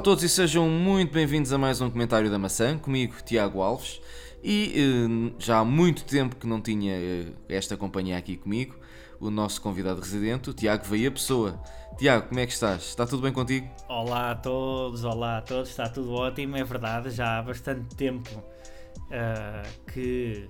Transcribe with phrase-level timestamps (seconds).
[0.00, 4.00] a todos e sejam muito bem-vindos a mais um comentário da maçã, comigo Tiago Alves.
[4.42, 8.76] E eh, já há muito tempo que não tinha eh, esta companhia aqui comigo,
[9.20, 11.62] o nosso convidado residente, o Tiago Veia Pessoa.
[11.98, 12.84] Tiago, como é que estás?
[12.84, 13.68] Está tudo bem contigo?
[13.90, 18.30] Olá a todos, olá a todos, está tudo ótimo, é verdade, já há bastante tempo
[18.38, 20.48] uh, que.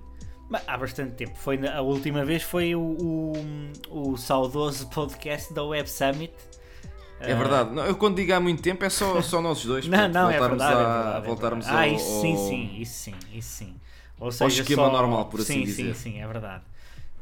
[0.65, 1.37] Há bastante tempo.
[1.37, 6.33] Foi, a última vez foi o, o, o saudoso podcast da Web Summit.
[7.21, 7.71] É verdade.
[7.71, 9.85] Não, eu quando digo há muito tempo é só, só nós dois.
[9.89, 11.27] não, não, é verdade, a, é verdade.
[11.27, 11.89] Voltarmos é verdade.
[11.89, 13.75] ao, ah, isso sim, sim, isso sim, isso sim.
[14.19, 14.91] Ou seja, ao esquema só...
[14.91, 15.95] normal, por assim sim, dizer.
[15.95, 16.63] Sim, sim, é verdade.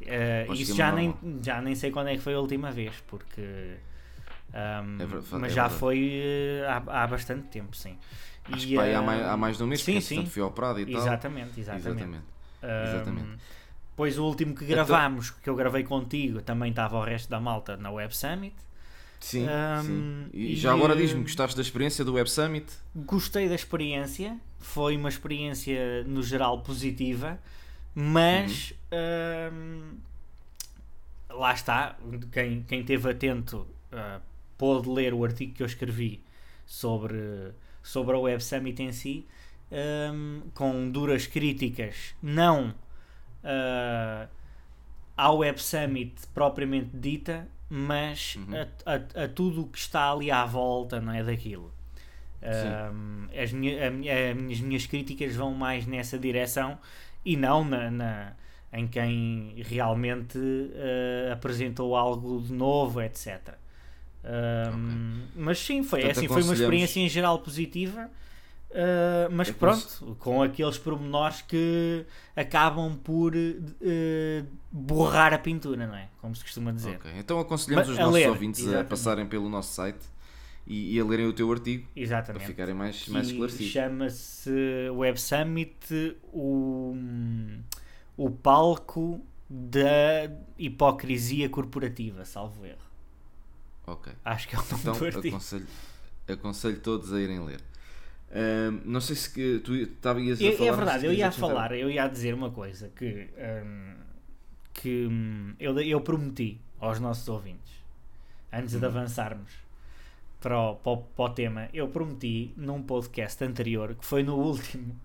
[0.02, 3.76] Uh, isso já nem, já nem sei quando é que foi a última vez, porque.
[4.52, 6.22] Um, é verdade, mas já foi
[6.66, 7.98] uh, há, há bastante tempo, sim.
[8.52, 10.26] Acho e, que uh, há, mais, há mais de um mês, sim, sim.
[10.26, 11.02] fui operado e tal.
[11.02, 11.88] Exatamente, exatamente.
[11.90, 12.26] exatamente.
[12.64, 13.40] exatamente.
[13.96, 15.40] Pois o último que gravámos, então...
[15.44, 18.56] que eu gravei contigo, também estava o resto da malta na Web Summit.
[19.20, 20.30] Sim, um, sim.
[20.34, 22.66] E, e, já agora diz-me, gostaste da experiência do Web Summit?
[22.96, 27.40] Gostei da experiência, foi uma experiência no geral positiva,
[27.94, 29.98] mas uhum.
[31.32, 31.98] um, lá está,
[32.32, 34.22] quem, quem esteve atento uh,
[34.58, 36.24] pôde ler o artigo que eu escrevi
[36.66, 37.52] sobre,
[37.84, 39.28] sobre a Web Summit em si,
[40.14, 42.70] um, com duras críticas, não
[43.44, 44.28] uh,
[45.16, 48.56] ao Web Summit propriamente dita, mas uhum.
[48.56, 51.72] a, a, a, tudo o que está ali à volta não é daquilo.
[52.42, 56.78] Um, as, minha, a, as minhas críticas vão mais nessa direção
[57.26, 58.34] e não na, na
[58.72, 63.56] em quem realmente uh, apresentou algo de novo, etc.
[64.24, 65.32] Um, okay.
[65.36, 68.10] Mas sim, foi, Portanto, assim, foi uma experiência em geral positiva.
[68.70, 76.08] Uh, mas pronto, com aqueles pormenores que acabam por uh, borrar a pintura, não é?
[76.22, 76.98] Como se costuma dizer.
[76.98, 77.14] Okay.
[77.18, 78.86] Então aconselhamos mas, os nossos ler, ouvintes exatamente.
[78.86, 80.06] a passarem pelo nosso site
[80.68, 82.42] e, e, a lerem o teu artigo exatamente.
[82.42, 83.72] para ficarem mais, mais esclarecidos.
[83.72, 84.52] Chama-se
[84.92, 86.96] Web Summit o,
[88.16, 89.20] o palco
[89.50, 92.78] da hipocrisia corporativa, salvo erro.
[93.88, 94.14] Ok.
[94.24, 95.28] Acho que é o nome então, do artigo.
[95.30, 95.68] Aconselho,
[96.28, 97.69] aconselho todos a irem ler
[98.86, 100.68] não sei se que tu estavas a é, falar.
[100.68, 103.94] É verdade, eu ia falar, eu ia dizer uma coisa que, um,
[104.74, 107.74] que um, eu, eu prometi aos nossos ouvintes
[108.52, 108.86] antes de uhum.
[108.86, 109.52] avançarmos
[110.40, 111.70] para o, para, o, para o tema.
[111.74, 114.96] Eu prometi num podcast anterior, que foi no último,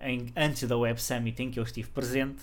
[0.00, 2.42] em, antes da Web Summit em que eu estive presente,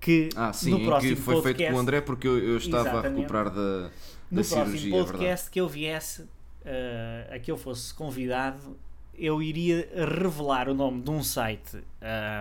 [0.00, 2.56] que ah, sim, no próximo que foi podcast, feito com o André porque eu, eu
[2.56, 3.90] estava a recuperar da, da
[4.30, 4.90] no cirurgia.
[4.90, 8.76] No próximo podcast que eu viesse, uh, a que eu fosse convidado,
[9.18, 11.82] eu iria revelar o nome de um site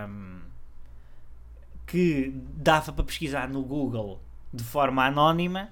[0.08, 0.40] um,
[1.86, 4.22] que dava para pesquisar no Google
[4.54, 5.70] de forma anónima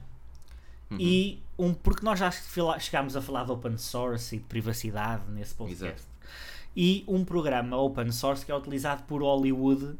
[0.90, 0.98] uhum.
[1.00, 2.32] e um porque nós já
[2.80, 6.08] chegámos a falar de open source e de privacidade nesse podcast Exato.
[6.76, 9.98] e um programa open source que é utilizado por Hollywood uh,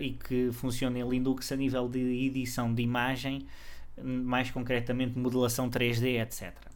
[0.00, 3.46] e que funciona em Linux a nível de edição de imagem
[4.02, 6.67] mais concretamente modelação 3D etc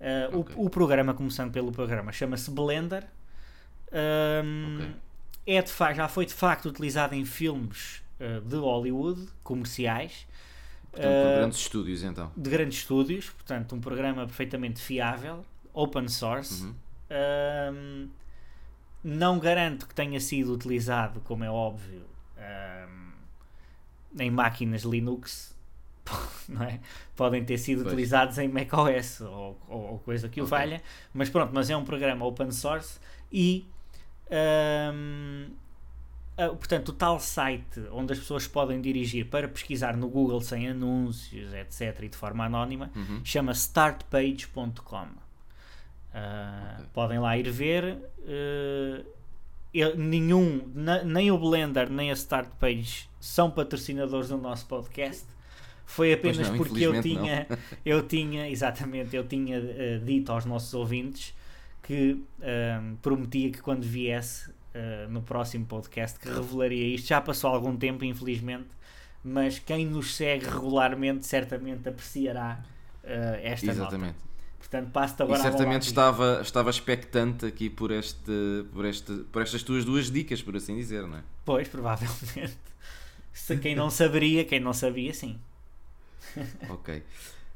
[0.00, 0.54] Uh, okay.
[0.56, 3.04] o, o, programa, começando pelo programa, chama-se Blender.
[3.92, 4.94] Um, okay.
[5.46, 10.26] é de já foi de facto utilizado em filmes uh, de Hollywood, comerciais.
[10.90, 12.32] Portanto, de grandes estúdios, então.
[12.36, 16.64] De grandes estúdios, portanto, um programa perfeitamente fiável, open source.
[16.64, 16.74] Uhum.
[17.72, 18.08] Um,
[19.04, 22.02] não garanto que tenha sido utilizado, como é óbvio,
[22.36, 23.12] um,
[24.20, 25.55] em máquinas Linux
[26.68, 26.80] é?
[27.14, 27.92] podem ter sido pois.
[27.92, 30.58] utilizados em macOS ou, ou, ou coisa que o okay.
[30.58, 32.98] valha, mas pronto, mas é um programa open source
[33.32, 33.66] e
[34.30, 35.50] um,
[36.56, 41.52] portanto o tal site onde as pessoas podem dirigir para pesquisar no Google sem anúncios,
[41.52, 42.02] etc.
[42.02, 43.20] e de forma anónima, uhum.
[43.24, 45.06] chama startpage.com.
[46.16, 46.86] Uh, okay.
[46.94, 47.98] Podem lá ir ver.
[48.20, 49.04] Uh,
[49.76, 55.26] eu, nenhum, na, nem o Blender nem a Startpage são patrocinadores do nosso podcast
[55.86, 57.46] foi apenas não, porque eu tinha,
[57.86, 61.32] eu tinha, exatamente, eu tinha uh, dito aos nossos ouvintes
[61.82, 67.06] que uh, prometia que quando viesse uh, no próximo podcast que revelaria isto.
[67.06, 68.68] Já passou algum tempo, infelizmente,
[69.22, 72.62] mas quem nos segue regularmente certamente apreciará
[73.42, 74.16] esta exatamente.
[74.16, 74.26] nota.
[74.58, 79.62] Portanto, passo agora e certamente estava, estava expectante aqui por, este, por, este, por estas
[79.62, 81.22] tuas duas dicas, por assim dizer, não é?
[81.44, 82.58] Pois, provavelmente.
[83.32, 85.38] Se quem não saberia, quem não sabia, sim.
[86.68, 87.02] ok.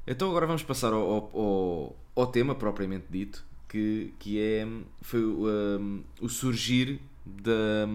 [0.06, 4.66] Então agora vamos passar ao, ao, ao, tema propriamente dito, que, que é
[5.02, 7.86] foi um, o surgir da,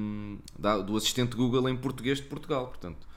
[0.57, 2.67] da, do assistente Google em português de Portugal.
[2.67, 3.07] Portanto,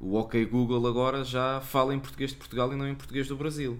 [0.00, 3.36] o OK Google agora já fala em português de Portugal e não em português do
[3.36, 3.78] Brasil.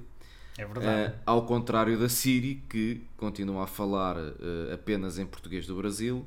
[0.57, 1.13] É verdade.
[1.13, 6.27] Uh, ao contrário da Siri, que continua a falar uh, apenas em português do Brasil.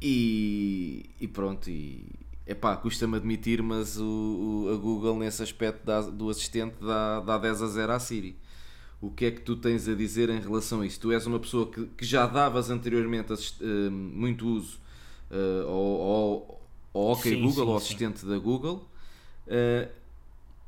[0.00, 2.04] E, e pronto, e
[2.46, 7.38] epá, custa-me admitir, mas o, o, a Google nesse aspecto dá, do assistente dá, dá
[7.38, 8.36] 10 a 0 à Siri.
[9.00, 10.98] O que é que tu tens a dizer em relação a isso?
[11.00, 14.78] Tu és uma pessoa que, que já davas anteriormente assist, uh, muito uso
[15.66, 16.60] ao, ao,
[16.94, 17.86] ao OK Sim, Google, sim, ao sim.
[17.86, 18.88] assistente da Google,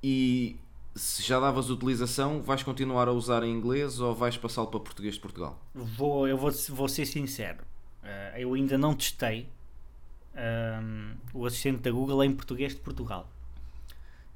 [0.02, 0.56] e
[0.98, 5.14] se já davas utilização, vais continuar a usar em inglês ou vais passá-lo para português
[5.14, 5.58] de Portugal?
[5.74, 7.58] Vou, eu vou, vou ser sincero.
[8.02, 9.48] Uh, eu ainda não testei
[10.38, 13.28] um, o assistente da Google em português de Portugal.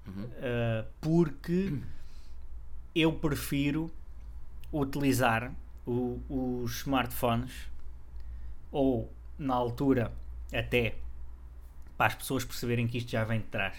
[0.06, 1.78] Uh, porque
[2.94, 3.90] eu prefiro
[4.72, 5.52] utilizar
[5.86, 7.52] o- os smartphones
[8.72, 10.10] ou na altura
[10.52, 10.96] até
[11.96, 13.76] para as pessoas perceberem que isto já vem de trás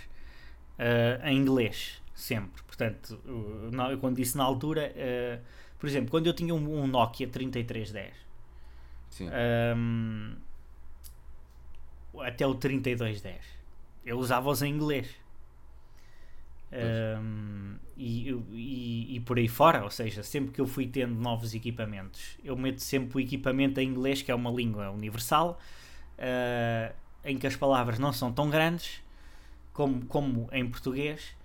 [0.79, 5.41] uh, em inglês sempre portanto uh, eu quando disse na altura uh,
[5.79, 8.13] por exemplo quando eu tinha um, um Nokia 3310
[9.09, 9.29] Sim.
[9.75, 10.35] um,
[12.21, 13.63] até o 3210
[14.05, 15.07] eu usava-os em inglês.
[17.21, 21.53] Um, e, e, e por aí fora, ou seja, sempre que eu fui tendo novos
[21.53, 25.59] equipamentos, eu meto sempre o equipamento em inglês, que é uma língua universal,
[26.17, 26.93] uh,
[27.23, 29.03] em que as palavras não são tão grandes
[29.71, 31.35] como, como em português,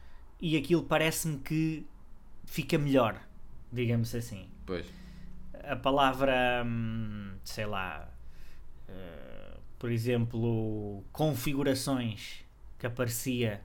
[0.40, 1.86] e aquilo parece-me que
[2.46, 3.20] fica melhor,
[3.70, 4.48] digamos assim.
[4.64, 4.86] Pois.
[5.62, 8.08] a palavra, hum, sei lá,
[8.88, 9.27] eh,
[9.78, 12.44] por exemplo, configurações
[12.78, 13.60] que aparecia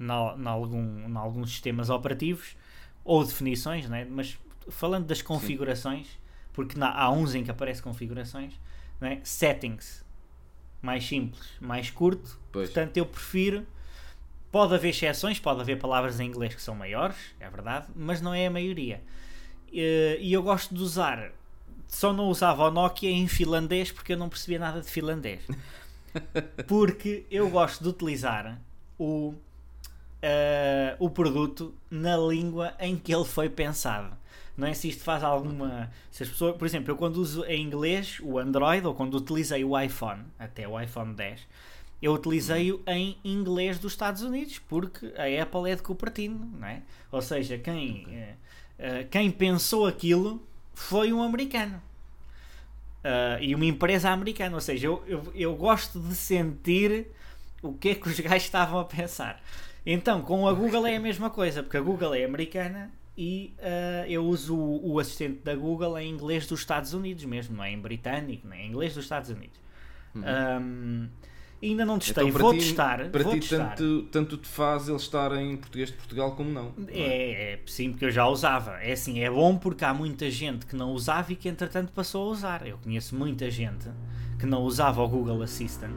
[0.00, 0.08] em
[0.46, 2.56] algum, alguns sistemas operativos
[3.04, 4.06] ou definições, né?
[4.08, 4.38] mas
[4.68, 6.06] falando das configurações,
[6.52, 8.52] porque na- há uns em que aparece configurações,
[9.00, 9.20] né?
[9.24, 10.04] settings,
[10.80, 12.70] mais simples, mais curto, Pois.
[12.70, 13.66] portanto eu prefiro.
[14.50, 18.32] Pode haver exceções, pode haver palavras em inglês que são maiores, é verdade, mas não
[18.32, 19.02] é a maioria.
[19.70, 21.32] Eh, E eu gosto de usar.
[21.88, 25.40] Só não usava o Nokia em finlandês porque eu não percebia nada de finlandês.
[26.66, 28.58] Porque eu gosto de utilizar
[28.98, 29.34] o,
[30.20, 34.16] eh, o produto na língua em que ele foi pensado.
[34.56, 35.90] Não é se isto faz alguma.
[36.10, 39.64] Se as pessoas, por exemplo, eu quando uso em inglês o Android ou quando utilizei
[39.64, 41.46] o iPhone, até o iPhone 10,
[42.02, 46.82] eu utilizei-o em inglês dos Estados Unidos, porque a Apple é de Cupertino, não é?
[47.12, 48.34] Ou seja, quem, eh,
[48.78, 50.42] eh, quem pensou aquilo
[50.78, 51.82] foi um americano.
[53.02, 57.08] Ah, e uma empresa americana, ou seja, eu, eu, eu gosto de sentir
[57.62, 59.42] o que é que os gajos estavam a pensar.
[59.84, 64.04] Então, com a Google é a mesma coisa, porque a Google é americana e ah,
[64.08, 67.72] eu uso o, o assistente da Google em inglês dos Estados Unidos mesmo, não é
[67.72, 69.58] em britânico, não é em inglês dos Estados Unidos.
[70.16, 71.08] Ahm,
[71.62, 73.08] ainda não testei, Então, vou ti, testar.
[73.10, 73.74] Para vou ti, testar.
[73.74, 76.72] tanto, tanto te faz ele estar em português de Portugal como não.
[76.76, 76.92] não é?
[76.98, 78.72] É, é, sim, porque eu já usava.
[78.82, 82.28] É assim, é bom porque há muita gente que não usava e que entretanto passou
[82.28, 82.66] a usar.
[82.66, 83.88] Eu conheço muita gente
[84.38, 85.92] que não usava o Google Assistant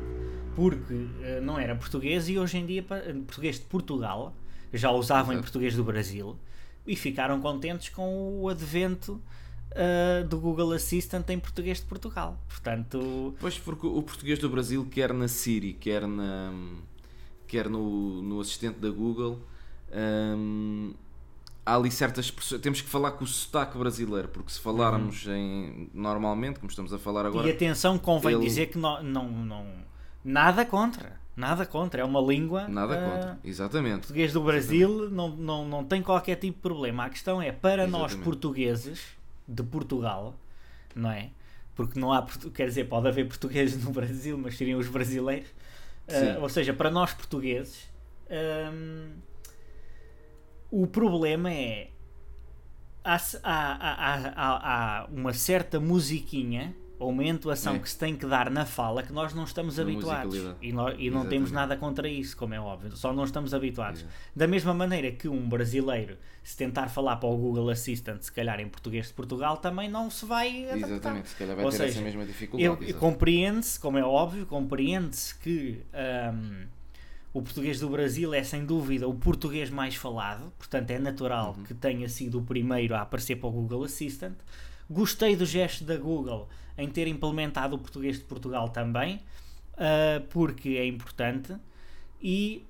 [0.56, 4.34] porque eh, não era português e hoje em dia, pa- português de Portugal,
[4.74, 5.44] já usavam em Exato.
[5.44, 6.38] português do Brasil
[6.86, 9.22] e ficaram contentes com o advento
[9.74, 12.38] eh, do Google Assistant em português de Portugal.
[12.48, 16.54] Portanto, Pois porque o português do Brasil, quer na Siri, quer, na,
[17.48, 19.40] quer no, no assistente da Google,
[19.94, 20.94] hum,
[21.66, 22.30] há ali certas.
[22.62, 27.00] Temos que falar com o sotaque brasileiro, porque se falarmos em, normalmente, como estamos a
[27.00, 29.66] falar agora, e atenção, convém ele- dizer que não, não, não,
[30.24, 31.20] nada contra.
[31.34, 32.02] Nada contra.
[32.02, 32.68] É uma língua.
[32.68, 33.40] nada eh, contra.
[33.44, 34.00] Exatamente.
[34.00, 37.06] português do Brasil não, não, não tem qualquer tipo de problema.
[37.06, 38.24] A questão é, para nós Exatamente.
[38.26, 39.02] portugueses
[39.52, 40.36] de Portugal,
[40.96, 41.30] não é?
[41.76, 45.50] Porque não há, quer dizer, pode haver portugueses no Brasil, mas seriam os brasileiros.
[46.08, 46.38] Sim.
[46.42, 47.88] ou seja, para nós portugueses,
[48.74, 49.12] hum,
[50.70, 51.90] o problema é
[53.04, 57.80] há, há, há- há uma certa musiquinha ou uma entoação É.
[57.80, 61.10] que se tem que dar na fala que nós não estamos habituados e, nó- e
[61.10, 64.02] não temos nada contra isso, como é óbvio, só não estamos habituados.
[64.02, 64.14] Exato.
[64.36, 68.60] Da mesma maneira que um brasileiro, se tentar falar para o Google Assistant, se calhar
[68.60, 70.90] em português de Portugal, também não se vai adaptar.
[70.90, 71.30] Exatamente.
[71.30, 72.94] Se calhar vai Ou ter seja, essa mesma dificuldade.
[72.94, 75.82] Compreende-se, como é óbvio, compreende-se que
[76.34, 76.66] hum,
[77.34, 81.64] o português do Brasil é sem dúvida o português mais falado, portanto é natural Uhum.
[81.64, 84.36] que tenha sido o primeiro a aparecer para o Google Assistant.
[84.90, 86.50] Gostei do gesto da Google
[86.82, 89.20] em ter implementado o português de Portugal também,
[89.78, 91.56] ah, porque é importante
[92.22, 92.66] e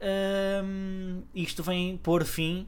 [0.64, 2.68] hum, isto vem pôr fim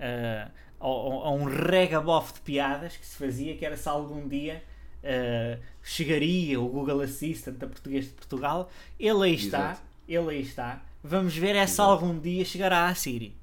[0.00, 4.62] ah, ao- a um regabof de piadas que se fazia, que era se algum dia
[5.04, 8.70] ah, chegaria o Google Assistant a português de Portugal.
[8.98, 9.80] Ele aí está, Exato.
[10.08, 10.82] ele aí está.
[11.04, 13.34] Vamos ver é se algum dia chegará à Siri.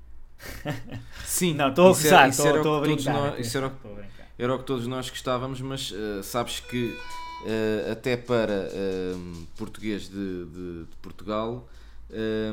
[1.25, 3.13] Sim, Não, estou a gozar, estou a que todos brincar.
[3.13, 3.71] nós- isso era o
[4.55, 6.95] a que todos nós gostávamos, mas eh, sabes que
[7.45, 9.15] eh, até para eh,
[9.57, 11.67] português de, de- de Portugal,
[12.11, 12.51] eh,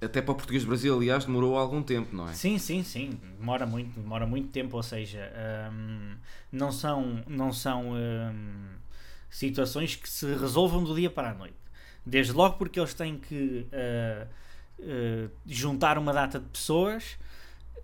[0.00, 2.32] até para português do Brasil, aliás, demorou algum tempo, não é?
[2.32, 3.18] Sim, sim, sim.
[3.38, 5.32] Demora muito, demora muito tempo, ou seja,
[5.72, 6.14] hum,
[6.52, 7.92] não são, não são
[9.30, 11.56] situações que se resolvam do dia para a noite.
[12.06, 14.26] Desde logo porque eles têm que uh,
[14.78, 17.18] uh, juntar uma data de pessoas,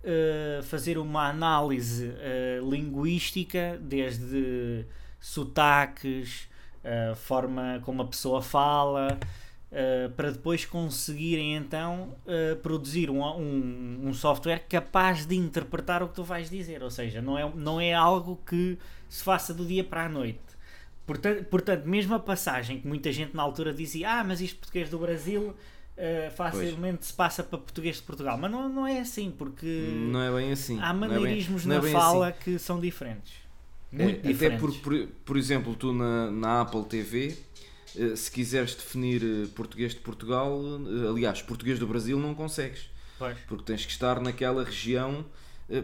[0.03, 4.85] uh, fazer uma análise uh, linguística, desde
[5.25, 6.47] sotaques,
[6.83, 9.19] a forma como a pessoa fala,
[9.71, 16.07] Uh, para depois conseguirem então uh, produzir um, um, um software capaz de interpretar o
[16.07, 16.81] que tu vais dizer.
[16.81, 18.77] Ou seja, não é, não é algo que
[19.09, 20.39] se faça do dia para a noite.
[21.05, 24.89] Portanto, portanto, mesmo a passagem que muita gente na altura dizia: Ah, mas isto português
[24.89, 28.37] do Brasil uh, facilmente se passa para português de Portugal.
[28.37, 30.79] Mas não, não é assim, porque Não é bem assim.
[30.79, 32.39] há não é bem- maneirismos é na fala assim.
[32.43, 33.44] que são diferentes.
[33.97, 34.77] É, Muito até diferentes.
[34.77, 37.37] por, por, exemplo, tu na, na Apple TV,
[37.97, 42.89] eh, se quiseres definir eh, português de Portugal, eh, aliás, português do Brasil, não consegues.
[43.17, 43.37] Pois.
[43.47, 45.25] Porque tens que estar naquela região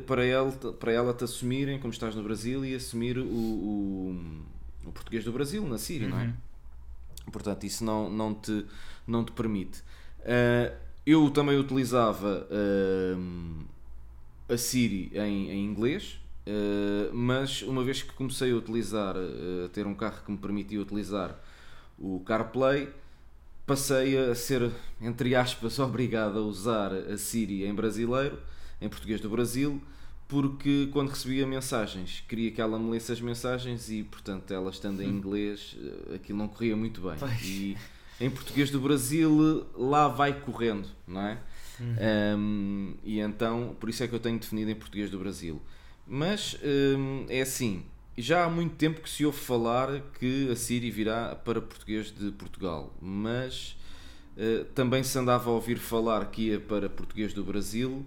[0.06, 4.44] para ela, para ela te assumirem, como estás no Brasil, e assumir o, o,
[4.86, 6.26] o português do Brasil na Síria, não é?
[6.26, 7.32] Uhum.
[7.32, 8.66] Portanto, isso não, não, te,
[9.08, 9.82] não te permite.
[11.04, 12.48] Eu também utilizava
[14.48, 19.70] a Siri em, em inglês, ah, mas uma vez que comecei a utilizar, ah, a
[19.70, 21.36] ter um carro que me permitia utilizar
[21.98, 22.90] o CarPlay,
[23.66, 28.40] passei a ser, entre aspas, obrigado a usar a Siri em brasileiro,
[28.82, 29.82] em português do Brasil,
[30.28, 35.02] porque quando recebia mensagens, queria que ela me lesse as mensagens e, portanto, ela estando
[35.02, 37.16] em inglês, eh, aquilo não corria muito bem.
[37.20, 37.44] Pois.
[37.44, 37.78] E
[38.18, 41.38] em português do Brasil, lá vai correndo, não é?
[42.38, 45.62] Um, e então, por isso é que eu tenho definido em português do Brasil.
[46.08, 47.86] Mas um, é assim,
[48.18, 52.32] já há muito tempo que se ouve falar que a Siri virá para português de
[52.32, 53.78] Portugal, mas
[54.38, 58.06] uh, também se andava a ouvir falar que ia para português do Brasil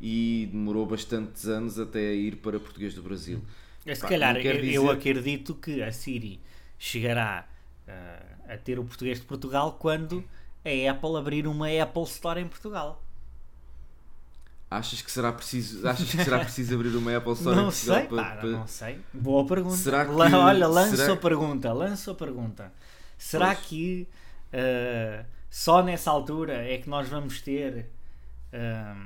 [0.00, 3.42] e demorou bastantes anos até ir para português do Brasil.
[3.84, 6.40] É, Se Pá, calhar, eu, eu dizer- acredito que a Siri
[6.78, 7.48] chegará
[7.88, 10.24] ah, a ter o português de Portugal quando
[10.64, 13.02] a Apple abrir uma Apple Store em Portugal.
[14.70, 18.36] Achas que será preciso, achas que será preciso abrir uma Apple Store não sei, para-
[18.36, 19.00] para- não sei.
[19.12, 19.76] Boa pergunta.
[19.76, 22.72] Será que- Olha, lanço será- a pergunta, lanço a pergunta.
[23.18, 23.66] Será Pois.
[23.66, 24.06] que
[24.52, 27.86] ah, só nessa altura é que nós vamos ter
[28.52, 28.96] ah,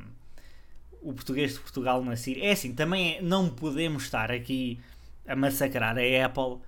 [1.01, 2.43] o português de Portugal na Siri?
[2.43, 4.79] É assim, também é- não podemos estar aqui
[5.27, 6.59] a massacrar a Apple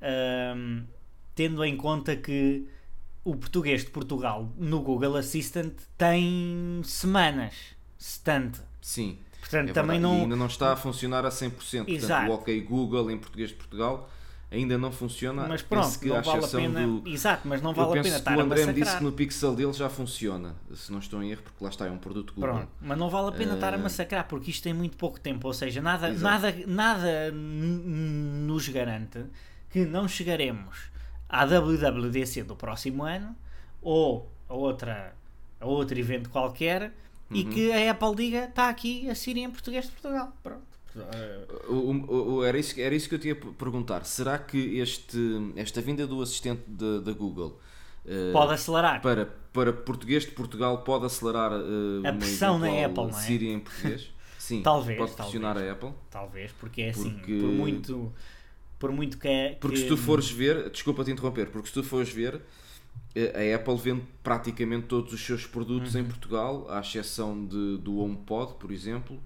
[0.00, 0.54] ah,
[1.34, 2.66] tendo em conta que
[3.22, 7.54] o português de Portugal no Google Assistant tem semanas,
[7.98, 8.60] setante.
[8.80, 9.18] Sim.
[9.40, 10.12] Portanto, É também não.
[10.22, 11.50] ainda não está a funcionar a 100%.
[11.52, 12.30] Portanto, Exato.
[12.30, 14.10] o OK Google em português de Portugal
[14.50, 15.46] ainda não funciona.
[15.48, 16.86] Mas pronto, que não vale a pena.
[16.86, 19.02] do- Exato, mas não vale a pena que estar o a André me disse que
[19.04, 21.98] no Pixel dele já funciona, se não estou em erro, porque lá está, é um
[21.98, 22.52] produto Google.
[22.54, 25.18] Pronto, mas não vale a pena estar a Eh, massacrar porque isto tem muito pouco
[25.20, 26.22] tempo, ou seja, nada, Exato.
[26.24, 29.24] nada, nada nos garante
[29.70, 30.90] que não chegaremos
[31.28, 33.34] à WWDC do próximo ano
[33.82, 35.14] ou a outra
[35.60, 36.92] a outro evento qualquer
[37.30, 37.50] e Uhum.
[37.50, 40.32] que a Apple diga está aqui a Siri em português de Portugal.
[40.42, 40.62] Pronto.
[41.68, 44.04] O- o- era, isso, era isso que eu tinha a perguntar.
[44.04, 45.18] Será que este,
[45.56, 47.60] esta vinda do assistente da Google
[48.06, 49.02] eh, Pode acelerar.
[49.02, 53.12] para, para português de Portugal pode acelerar eh, A pressão na Apple, não é?
[53.12, 54.10] Siri em português?
[54.38, 55.32] Sim, Talvez, pode talvez.
[55.40, 55.92] pressionar a Apple.
[56.08, 58.12] Talvez, porque é assim, Porque- por muito
[58.78, 61.74] por muito que é Porque que- se tu fores ver, desculpa te interromper, porque se
[61.74, 62.40] tu fores ver,
[63.14, 66.00] a Apple vende praticamente todos os seus produtos Uhum.
[66.02, 69.18] em Portugal, à exceção de, do HomePod, por exemplo.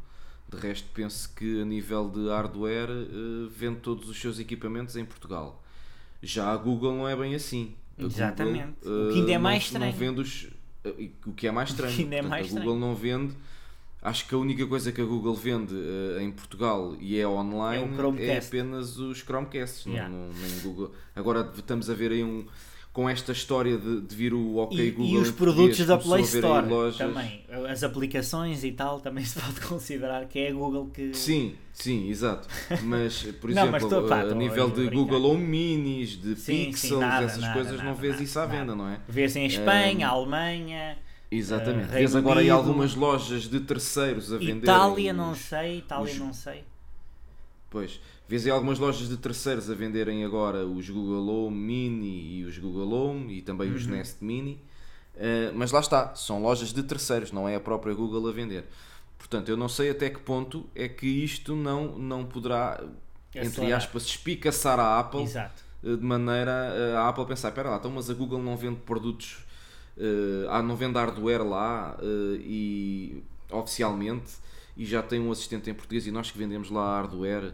[0.49, 5.05] De resto, penso que a nível de hardware eh, vende todos os seus equipamentos em
[5.05, 5.63] Portugal.
[6.23, 7.75] Já a Google não é bem assim.
[7.99, 8.75] A Exatamente.
[8.83, 10.15] Google, O que ainda é mais não, não estranho.
[10.15, 10.49] vende os,
[10.85, 11.97] eh, o que é mais estranho.
[11.99, 12.81] ainda é Portanto, mais a Google estranho.
[12.81, 13.35] não vende.
[14.03, 17.89] Acho que a única coisa que a Google vende eh, em Portugal e é online
[18.19, 19.87] É é, apenas os Chromecasts.
[19.87, 20.13] não- Yeah.
[20.15, 20.93] não, nem Google.
[21.15, 22.45] Agora estamos a ver aí um.
[22.93, 25.13] Com esta história de, de vir o OK e, Google.
[25.13, 26.67] e os produtos da Play Store
[26.99, 31.55] também, as aplicações e tal, também se pode considerar que é a Google que Sim,
[31.73, 32.49] sim, exato.
[32.83, 34.95] Mas, por Não, exemplo, mas tô- pá, a nível de brincar.
[34.97, 38.25] Google Home Minis, de Sim, sim, Pixels, nada, essas nada, coisas, não nada, vês nada,
[38.25, 38.59] isso à nada.
[38.59, 39.01] venda, não é?
[39.09, 40.99] vê-se em Espanha, Alemanha,
[41.31, 41.91] Exatamente.
[41.95, 44.65] Eh, Vês agora aí algumas lojas de terceiros a vender.
[44.65, 46.65] Itália, não sei, Itália os- não sei.
[47.71, 52.45] Pois, vês aí algumas lojas de terceiros a venderem agora os Google Home Mini e
[52.45, 53.77] os Google Home e também Uhum.
[53.77, 54.63] os Nest Mini.
[55.17, 58.65] Uh, mas lá está, são lojas de terceiros, não é a própria Google a vender.
[59.19, 62.83] Portanto, eu não sei até que ponto é que isto não, não poderá,
[63.35, 63.79] entre Acelerar.
[63.79, 65.63] aspas, espicaçar a Apple Exato.
[65.85, 69.45] eh, de maneira a Apple pensar, espera lá, então, mas a Google não vende produtos,
[70.49, 74.33] ah, não vende hardware lá eh, e oficialmente
[74.77, 77.53] e já tem um assistente em português e nós que vendemos lá hardware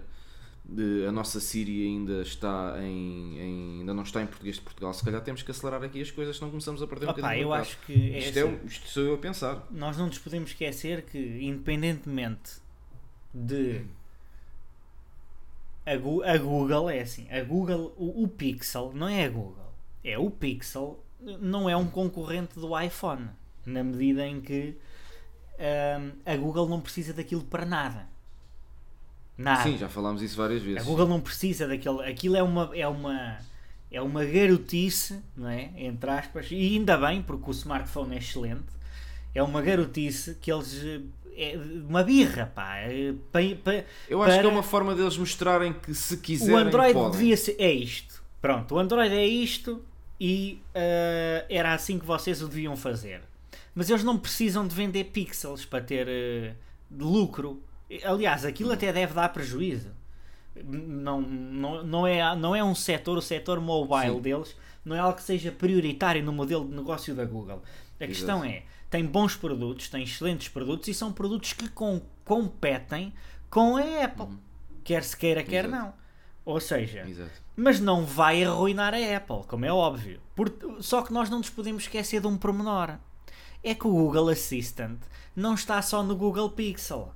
[1.09, 5.05] a nossa Siri ainda está em, em- ainda não está em português de Portugal se
[5.05, 7.53] calhar temos que acelerar aqui as coisas senão começamos a perder um Opa, bocadinho eu
[7.53, 8.51] acho que é isto, é, assim.
[8.51, 12.55] um- isto sou eu a pensar nós não nos podemos esquecer que, independentemente
[13.33, 13.85] de
[15.85, 15.93] a,
[16.33, 20.31] a Google, é assim, a Google, o, o Pixel não é a Google, é o
[20.31, 21.03] Pixel,
[21.41, 23.29] não é um concorrente do iPhone,
[23.65, 24.77] na medida em que
[25.59, 28.09] hum, a Google não precisa daquilo para nada.
[29.39, 29.63] Nada.
[29.63, 32.03] sim, já falámos isso várias A vezes Google não precisa daquele.
[32.05, 32.71] Aquilo é uma.
[32.75, 33.39] É uma
[33.91, 35.71] é uma garotice, não é?
[35.77, 38.65] Entre aspas, e ainda bem, porque o smartphone é excelente.
[39.35, 40.83] É uma garotice que eles.
[41.39, 42.77] É uma birra, pá.
[43.31, 46.95] pa- pa- eu acho que é uma forma deles mostrarem que se quiserem o Android
[46.95, 47.11] podem.
[47.21, 47.57] devia ser.
[47.59, 48.23] É isto.
[48.41, 49.83] Pronto, o Android é isto
[50.19, 53.21] e eh, era assim que vocês o deviam fazer.
[53.75, 56.55] Mas eles não precisam de vender pixels para ter eh,
[56.91, 57.63] lucro.
[58.05, 59.91] Aliás, aquilo até deve dar prejuízo.
[60.65, 64.21] Não, não, não, é, não é um setor, o setor mobile Sim.
[64.23, 67.63] deles, não é algo que seja prioritário no modelo de negócio da Google.
[68.01, 73.13] A questão é, tem bons produtos, tem excelentes produtos e são produtos que com- competem
[73.51, 74.29] com a Apple.
[74.83, 75.71] Quer se queira, quer Uhum.
[75.75, 75.85] Exato.
[75.87, 75.95] não.
[76.47, 77.31] Ou seja, Exato.
[77.57, 80.21] mas não vai arruinar a Apple, como é óbvio.
[80.35, 82.97] Por- só que nós não nos podemos esquecer de um pormenor.
[83.63, 84.99] É que o Google Assistant
[85.35, 87.13] não está só no Google Pixel.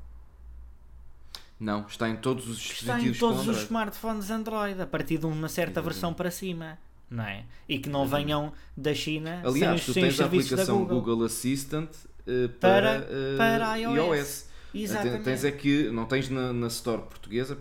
[1.60, 5.26] Não, está em todos os Está em dispositivos todos os smartphones Android, a partir de
[5.26, 5.92] uma certa Exatamente.
[5.94, 6.78] versão para cima.
[7.10, 7.44] Não é?
[7.68, 11.00] E que não venham da China aliás, sem, tu tens a aplicação Google.
[11.02, 11.90] Google, Assistant
[12.26, 14.46] eh, Para- para, eh, para iOS.
[14.72, 15.24] Exatamente.
[15.24, 17.58] Tens é que não tens na, na Store portuguesa.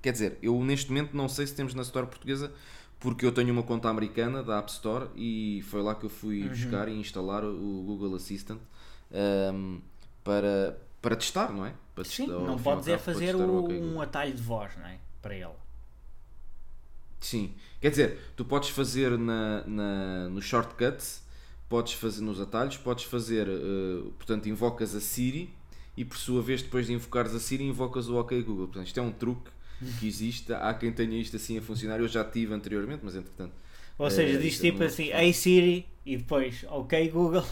[0.00, 2.52] Quer dizer, eu neste momento não sei se temos na Store portuguesa
[3.00, 6.42] porque eu tenho uma conta americana da App Store e foi lá que eu fui
[6.44, 6.48] Uhum.
[6.50, 8.60] buscar e instalar o Google Assistant
[9.12, 9.78] ahm,
[10.22, 11.74] para, para testar, não é?
[11.94, 14.98] Para Sim, testar, não podes é fazer o- um atalho de voz não é?
[15.20, 15.52] para ele.
[17.20, 21.22] Sim, quer dizer, tu podes fazer na, na, no shortcuts,
[21.68, 25.54] podes fazer nos atalhos, podes fazer, eh, portanto, invocas a Siri
[25.96, 28.66] e por sua vez, depois de invocares a Siri, invocas o OK Google.
[28.66, 29.50] Portanto, isto é um truque
[29.98, 30.52] que existe.
[30.52, 32.00] Há quem tenha isto assim a funcionar.
[32.00, 33.54] Eu já tive anteriormente, mas entretanto.
[33.98, 35.10] Ou seja, eh, diz é tipo uma assim.
[35.12, 37.46] Hey Siri, e depois, ok Google,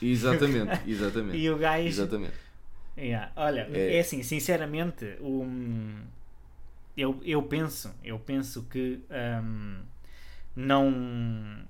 [0.00, 1.36] Exatamente, exatamente.
[1.38, 2.34] e o gajo Exatamente.
[2.96, 3.32] Yeah.
[3.36, 3.96] Olha, É.
[3.96, 5.96] é, assim, sinceramente, um,
[6.96, 9.00] eu, eu penso, eu penso que
[9.42, 9.78] um,
[10.54, 10.90] não,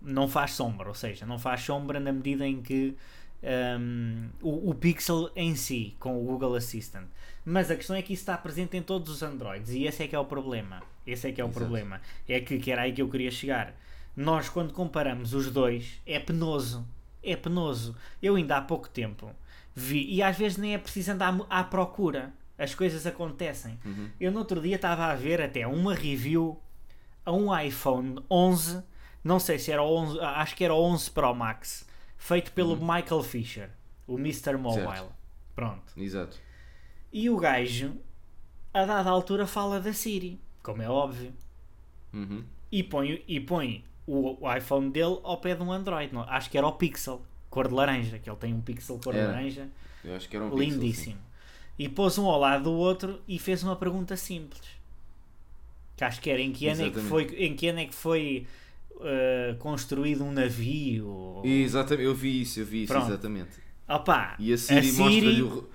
[0.02, 2.94] não faz sombra, ou seja, não faz sombra na medida em que
[3.42, 7.06] um, o, o Pixel em si, com o Google Assistant.
[7.44, 10.08] Mas a questão é que isso está presente em todos os Androids e esse é
[10.08, 10.82] que é o problema.
[11.06, 11.58] Esse é que é o Exato.
[11.60, 12.00] problema.
[12.28, 13.74] É que, que era aí que eu queria chegar.
[14.16, 16.86] Nós, quando comparamos os dois, é penoso.
[17.22, 17.94] É penoso.
[18.22, 19.30] Eu ainda há pouco tempo
[19.74, 22.32] vi, e às vezes nem é preciso andar à procura.
[22.56, 23.78] As coisas acontecem.
[23.84, 24.10] Uhum.
[24.20, 26.58] Eu no outro dia estava a ver até uma review
[27.24, 28.82] a um iPhone 11,
[29.24, 31.84] não sei se era o 11, acho que era o 11 Pro Max,
[32.16, 33.70] feito pelo Michael Fisher,
[34.06, 34.56] o Mr.
[34.56, 34.86] Mobile.
[34.86, 34.92] Uhum.
[34.94, 35.12] Certo.
[35.54, 35.92] Pronto.
[35.96, 36.38] Exato.
[37.12, 37.96] E o gajo,
[38.72, 41.32] a dada altura, fala da Siri, como é óbvio,
[42.12, 42.44] Uhum.
[42.70, 46.12] e põe, e põe o, o iPhone dele ao pé de um Android.
[46.14, 47.22] Não, acho que era o Pixel,
[47.54, 49.68] cor de laranja, que ele tem um Pixel cor de laranja,
[50.04, 50.70] Eu acho que era um pixel, sim.
[50.80, 51.18] lindíssimo.
[51.78, 54.62] E pôs um ao lado do outro e fez uma pergunta simples.
[55.96, 57.94] Que acho que era em que ano é que foi, em que ano é que
[57.94, 58.46] foi
[58.96, 61.40] uh, construído um navio?
[61.44, 63.06] Exatamente, eu vi isso, eu vi isso, Pronto.
[63.08, 63.62] exatamente.
[63.88, 65.68] Opa, E a Siri, mostra-lhe o,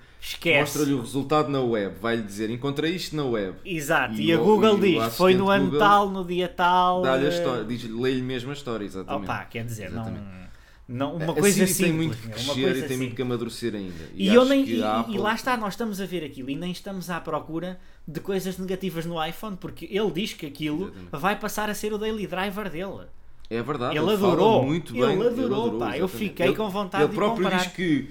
[0.60, 1.96] mostra-lhe o resultado na web.
[2.02, 3.58] Vai-lhe dizer: Encontrei isto na web.
[3.64, 6.26] Exato, e, E a o- Google e o diz, foi no ano Google tal, no
[6.26, 7.02] dia tal.
[7.02, 9.24] Dá-lhe a eh, história, diz, lê-lhe mesmo a história, exatamente.
[9.24, 10.24] Opa, quer dizer, Exatamente.
[10.26, 10.49] não,
[10.90, 11.78] uma a coisa Siri simples.
[11.78, 14.10] tem muito que crescer coisa e tem muito que amadurecer ainda.
[14.16, 16.24] E, eu acho nem, que e, a e Apple- lá está, nós estamos a ver
[16.24, 20.46] aquilo e nem estamos à procura de coisas negativas no iPhone, porque ele diz que
[20.46, 21.10] aquilo Exatamente.
[21.12, 23.06] vai passar a ser o daily driver dele.
[23.52, 24.66] É verdade, Ele fala adorou.
[24.66, 25.28] muito Ele bem.
[25.28, 25.98] adorou, pá.
[25.98, 27.64] Eu fiquei Ele- com vontade ele de próprio comprar.
[27.64, 28.10] diz que,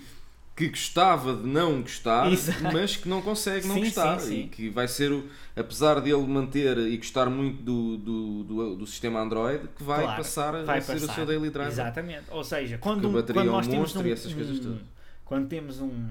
[0.58, 2.64] que gostava de não gostar, Exato.
[2.64, 4.18] mas que não consegue não Sim, gostar.
[4.18, 4.40] sim, sim.
[4.40, 8.86] E que vai ser, o, apesar dele manter e gostar muito do, do, do, do
[8.86, 11.14] sistema Android, que vai Claro, passar a vai ser o passar.
[11.14, 11.72] seu daily driver.
[11.72, 12.24] Exatamente.
[12.30, 14.78] Ou seja, quando, um- quando nós temos monstro um, e essas coisas um-
[15.24, 16.08] quando temos um,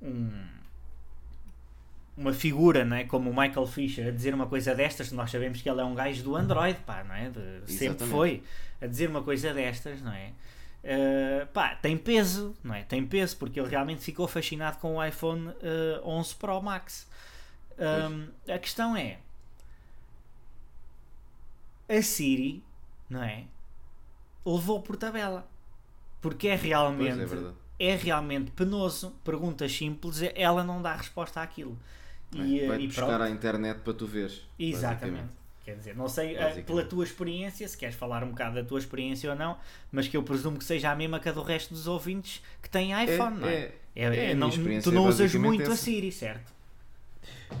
[0.00, 0.48] um-
[2.16, 3.04] uma figura, não é?
[3.04, 5.94] como o Michael Fisher a dizer uma coisa destas, nós sabemos que ele é um
[5.94, 7.30] gajo do Android, pá, não é?
[7.30, 8.42] De- sempre foi
[8.80, 10.30] a dizer uma coisa destas, não é?
[10.84, 12.82] Uh, pá, tem peso, não é?
[12.84, 17.08] Tem peso, porque ele realmente ficou fascinado com o iPhone uh, 11 Pro Max.
[17.78, 19.18] Um, a questão é
[21.88, 22.62] a Siri,
[23.08, 23.44] não é?
[24.44, 25.48] Levou por tabela.
[26.20, 27.20] Porque é realmente
[27.78, 29.12] é, é, realmente penoso.
[29.24, 31.78] Perguntas simples, ela não dá resposta àquilo.
[32.34, 33.22] É, e, vai e buscar pronto.
[33.22, 34.42] à internet para tu veres.
[34.58, 35.37] Exatamente.
[35.68, 38.78] Quer dizer, não sei uh, pela tua experiência, se queres falar um bocado da tua
[38.78, 39.58] experiência ou não,
[39.92, 42.70] mas que eu presumo que seja a mesma que a do resto dos ouvintes que
[42.70, 43.52] têm iPhone, é, não é?
[43.52, 45.72] É, é, é não, tu não usas muito essa.
[45.72, 46.54] a Siri, certo?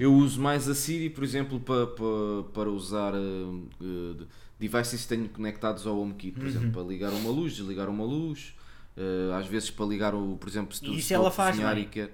[0.00, 4.26] Eu uso mais a Siri, por exemplo, para, para, para usar uh,
[4.58, 6.48] devices que tenho conectados ao HomeKit, por uhum.
[6.48, 8.54] exemplo, para ligar uma luz, desligar uma luz,
[8.96, 12.10] uh, às vezes para ligar o, por exemplo, se tu isso ela faz e quer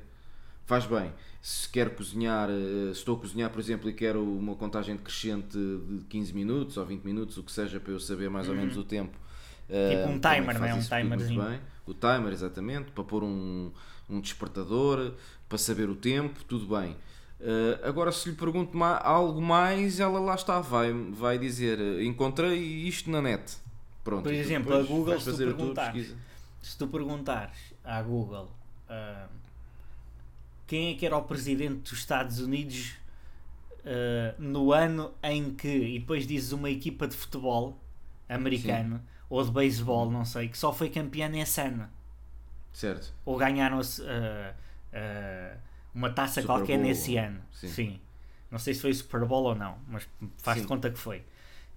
[0.66, 1.12] faz bem.
[1.40, 6.04] Se quero cozinhar, se estou a cozinhar, por exemplo, e quero uma contagem decrescente de
[6.08, 8.82] 15 minutos ou 20 minutos, o que seja, para eu saber mais ou menos uhum.
[8.82, 9.18] o tempo.
[9.66, 10.74] Tipo um timer, não é?
[10.74, 11.42] Um timerzinho.
[11.42, 11.60] Bem.
[11.86, 13.70] O timer, exatamente, para pôr um,
[14.08, 15.12] um despertador,
[15.48, 16.96] para saber o tempo, tudo bem.
[17.40, 22.58] Uh, agora, se lhe pergunto mais, algo mais, ela lá está, vai, vai dizer: Encontrei
[22.58, 23.56] isto na net.
[24.02, 24.22] Pronto.
[24.22, 26.14] Por exemplo, a Google, se tu, perguntares,
[26.62, 28.50] se tu perguntares à Google
[28.88, 29.28] uh,
[30.74, 32.94] quem é que era o presidente dos Estados Unidos
[33.84, 37.78] uh, no ano em que, e depois dizes uma equipa de futebol
[38.28, 39.04] americano Sim.
[39.30, 41.88] ou de beisebol, não sei, que só foi campeã nesse ano.
[42.72, 43.14] Certo.
[43.24, 43.80] Ou ganharam
[45.94, 46.88] uma taça Super qualquer Bowl.
[46.88, 47.40] nesse ano.
[47.52, 47.68] Sim.
[47.68, 48.00] Sim.
[48.50, 50.08] Não sei se foi Super Bowl ou não, mas
[50.38, 51.22] faz de conta que foi.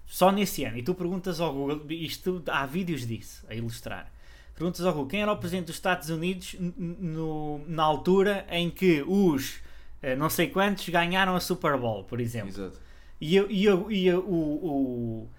[0.07, 0.75] Só nesse ano.
[0.75, 4.11] E tu perguntas ao Google, isto há vídeos disso a ilustrar.
[4.57, 9.03] Perguntas ao Google quem era o presidente dos Estados Unidos no, na altura em que
[9.07, 9.59] os
[10.01, 12.49] eh, não sei quantos ganharam a Super Bowl, por exemplo.
[12.49, 12.79] Exato.
[13.21, 15.29] E, e, e o, o,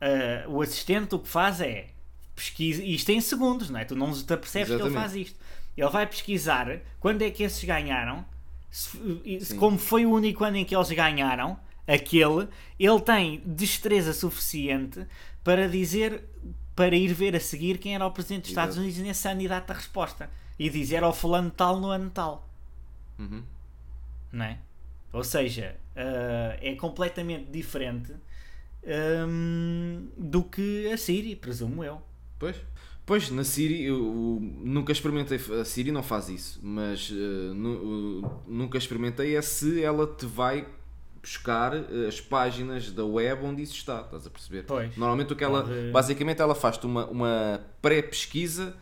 [0.00, 1.88] uh, o assistente o que faz é
[2.34, 3.84] pesquisa, isto é em segundos, não é?
[3.84, 4.92] Tu não te apercebes Exatamente.
[4.92, 5.40] que ele faz isto
[5.76, 8.24] ele vai pesquisar quando é que esses ganharam,
[8.70, 15.06] se, como foi o único ano em que eles ganharam, aquele, ele tem destreza suficiente
[15.42, 16.24] para dizer,
[16.74, 19.48] para ir ver a seguir quem era o presidente dos Estados Unidos nesse ano e
[19.48, 20.30] dar-te a resposta.
[20.58, 22.48] E dizer ao fulano tal no ano tal.
[23.18, 23.42] Uhum.
[24.32, 24.58] Não é?
[25.12, 28.12] Ou seja, uh, é completamente diferente
[29.26, 32.00] um, do que a Siri, presumo eu.
[32.38, 32.56] Pois.
[33.04, 33.98] Pois, na Siri, eu,
[34.62, 35.40] nunca experimentei.
[35.60, 40.26] A Siri não faz isso, mas uh, nu, uh, nunca experimentei é se ela te
[40.26, 40.66] vai
[41.22, 44.64] buscar uh, as páginas da web onde isso está, estás a perceber?
[44.64, 44.96] Pois.
[44.96, 45.66] Normalmente o que ela.
[45.92, 48.74] Basicamente ela faz-te uma, uma pré-pesquisa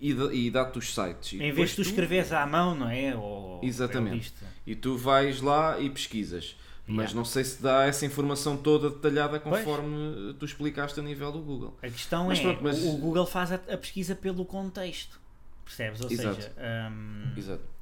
[0.00, 1.32] e, e dá-te os sites.
[1.32, 3.14] E em vez de tu escreveres à mão, não é?
[3.14, 4.34] Ou Exatamente.
[4.66, 6.56] E tu vais lá e pesquisas.
[6.88, 7.16] Mas yeah.
[7.16, 10.36] não sei se dá essa informação toda detalhada conforme pois.
[10.36, 11.76] tu explicaste a nível do Google.
[11.82, 12.80] A questão mas, é, pronto, mas...
[12.84, 15.18] o Google faz a, a, pesquisa pelo contexto,
[15.64, 16.00] percebes?
[16.00, 16.36] Ou Exato.
[16.36, 16.52] seja,
[16.88, 17.36] um...
[17.36, 17.75] Exato.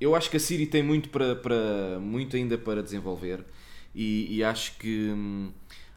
[0.00, 3.44] Eu acho que a Siri tem muito, para, para, muito ainda para desenvolver
[3.94, 5.50] e, e acho que hum,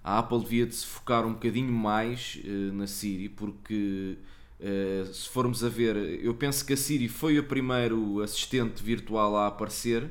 [0.03, 4.17] a Apple devia de se focar um bocadinho mais uh, na Siri, porque
[4.59, 9.35] uh, se formos a ver, eu penso que a Siri foi o primeiro assistente virtual
[9.35, 10.09] a aparecer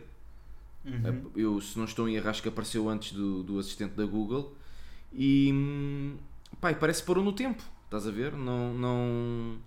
[0.85, 1.31] Uhum.
[1.37, 4.57] Eu, se não estou em erro, acho que apareceu antes do, do assistente da Google.
[5.13, 6.15] E
[6.61, 8.33] pá, parece que parou no tempo, estás a ver?
[8.33, 9.59] Não, não,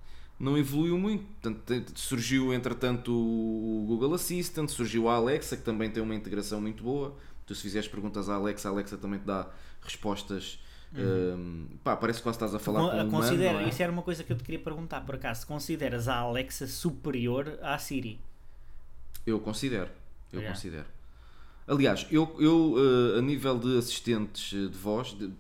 [0.42, 1.24] não evoluiu muito.
[1.40, 6.84] Portanto, surgiu entretanto o Google Assistant, surgiu a Alexa, que também tem uma integração muito
[6.84, 7.16] boa.
[7.46, 9.48] Tu, se fizeres perguntas à Alexa, a Alexa também te dá
[9.82, 10.60] respostas.
[10.94, 11.36] Uhum.
[11.36, 13.70] Um, pá, parece que quase estás a falar com um considera, humano, é?
[13.70, 15.46] Isso era uma coisa que eu te queria perguntar por acaso.
[15.46, 18.20] Consideras a Alexa superior à Siri?
[19.26, 19.90] Eu considero.
[20.34, 20.54] Eu yeah.
[20.54, 20.88] considero.
[21.68, 25.32] Aliás, eu, eu uh, a nível de assistentes eh, de voz, de,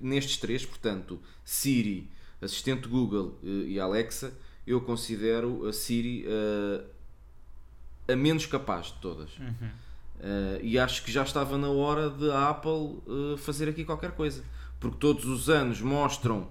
[0.00, 2.10] nestes três, portanto, Siri,
[2.44, 4.32] assistente Google uh, e Alexa,
[4.66, 6.84] eu considero a Siri uh,
[8.06, 9.30] a menos capaz de todas.
[9.38, 9.70] Uhum.
[10.62, 13.02] e acho que já estava na hora de a Apple
[13.38, 14.44] fazer aqui qualquer coisa.
[14.78, 16.48] Porque todos os anos mostram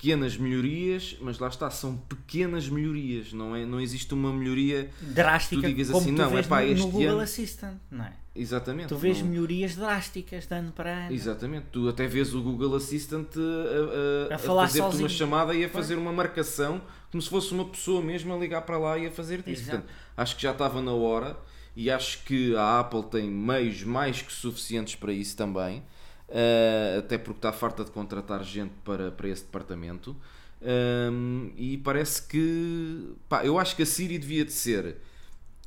[0.00, 3.66] pequenas melhorias, mas lá está, são pequenas melhorias, não é?
[3.66, 6.74] Não existe uma melhoria drástica, tu digas como assim, tu não, vês é pá, no,
[6.74, 7.20] no Google ano...
[7.20, 8.12] Assistant, não é?
[8.34, 8.88] Exatamente.
[8.88, 9.28] Tu vês não...
[9.28, 11.12] melhorias drásticas de ano para ano.
[11.12, 11.66] Exatamente.
[11.70, 15.68] Tu até vês o Google Assistant a, a, a, a fazer-te uma chamada e a
[15.68, 19.10] fazer uma marcação como se fosse uma pessoa mesmo a ligar para lá e a
[19.10, 19.64] fazer isso.
[19.64, 19.86] Portanto,
[20.16, 21.36] acho que já estava na hora
[21.76, 25.82] e acho que a Apple tem meios mais que suficientes para isso também.
[26.30, 30.16] Uh, até porque está farta de contratar gente para, para esse departamento.
[30.62, 34.98] Um, e parece que pá, eu acho que a Siri devia de ser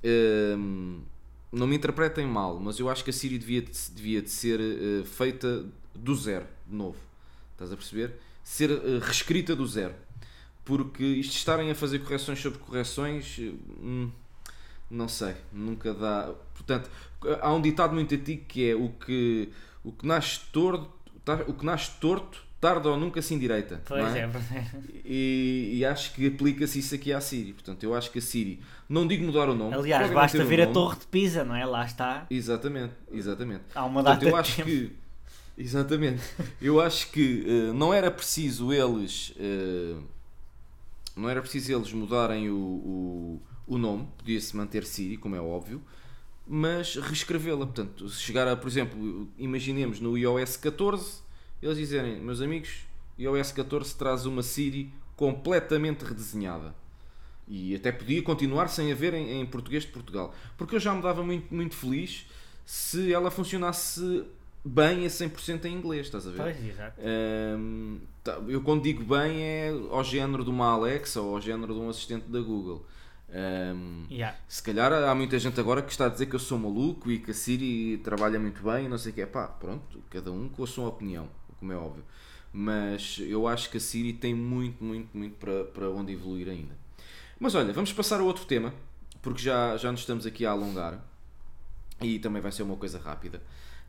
[0.03, 1.01] um,
[1.51, 4.59] não me interpretem mal, mas eu acho que a Siri devia de, devia de ser
[4.59, 6.97] uh, feita do zero, de novo.
[7.51, 8.13] Estás a perceber?
[8.43, 9.93] Ser uh, reescrita do zero.
[10.65, 14.09] porque isto estarem a fazer correções sobre correções, hum,
[14.89, 16.33] não sei, nunca dá.
[16.53, 16.89] Portanto,
[17.41, 19.49] há um ditado muito antigo que é o que,
[19.83, 20.89] o que nasce torto,
[21.47, 23.81] o que nasce torto tarde ou nunca se endireita.
[23.85, 24.19] Pois é?
[24.21, 24.29] é,
[25.03, 27.51] E, e acho que aplica-se isso aqui à Siri.
[27.51, 29.75] Portanto, eu acho que a Siri, não digo mudar o nome.
[29.75, 30.67] Aliás, basta ver a.
[30.67, 31.65] Torre de Pisa, não é?
[31.65, 32.25] Lá está.
[32.29, 33.63] Exatamente, exatamente.
[33.75, 34.69] Há uma Portanto, data eu de acho tempo.
[34.69, 34.91] que
[35.61, 36.23] exatamente.
[36.61, 39.97] Eu acho que eh, não era preciso eles eh,
[41.15, 45.81] não era preciso eles mudarem o, o, o nome, podia-se manter Siri, como é óbvio,
[46.47, 47.65] mas reescrevê-la.
[47.65, 51.21] Portanto, se chegar a, por exemplo, imaginemos no iOS 14,
[51.61, 52.85] eles dizerem, meus amigos,
[53.17, 56.75] iOS 14 traz uma Siri completamente redesenhada.
[57.47, 60.33] E até podia continuar sem haver em, em português de Portugal.
[60.57, 62.25] Porque eu já me dava muito, muito feliz
[62.65, 64.25] se ela funcionasse
[64.63, 66.41] bem a 100% em inglês, estás a ver?
[66.41, 67.01] Pois, exato.
[67.01, 71.73] Hum, tá, eu quando digo bem é ao género de uma Alexa ou ao género
[71.73, 72.85] de um assistente da Google.
[73.35, 74.37] Hum, Yeah.
[74.47, 77.17] se calhar há muita gente agora que está a dizer que eu sou maluco e
[77.17, 79.25] que a Siri trabalha muito bem e não sei o que é.
[79.25, 81.27] Pá, pronto, cada um com a sua opinião,
[81.59, 82.03] como é óbvio.
[82.51, 86.77] Mas eu acho que a Siri tem muito, muito, muito para, para onde evoluir ainda.
[87.39, 88.71] Mas olha, vamos passar a outro tema,
[89.21, 91.03] porque já, já nos estamos aqui a alongar
[91.99, 93.41] e também vai ser uma coisa rápida.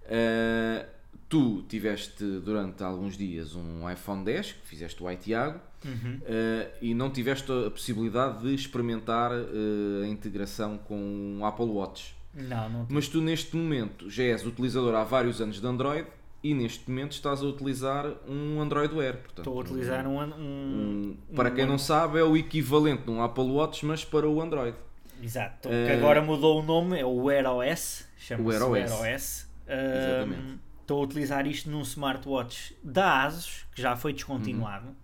[0.05, 0.87] Uh,
[1.35, 6.19] tu tiveste durante alguns dias um iPhone 10, que fizeste o Tiago, Uhum.
[6.23, 12.15] uh, e não tiveste a possibilidade de experimentar uh, a integração com o Apple Watch.
[12.33, 16.07] Não, não Mas tu neste momento já és utilizador há vários anos de Android
[16.43, 19.15] e neste momento estás a utilizar um Android Wear.
[19.17, 20.19] Portanto, estou a utilizar um.
[20.21, 24.05] um, um- para um- quem não sabe, é o equivalente de um Apple Watch, mas
[24.05, 24.77] para o Android.
[25.23, 29.01] Exato, Eh, que agora mudou o nome, é o Wear OS, chama-se Wear Wear OS.
[29.01, 29.49] OS.
[29.69, 30.65] Exatamente.
[30.85, 34.95] Estou a utilizar isto num smartwatch da ASUS, que já foi descontinuado, Uhum.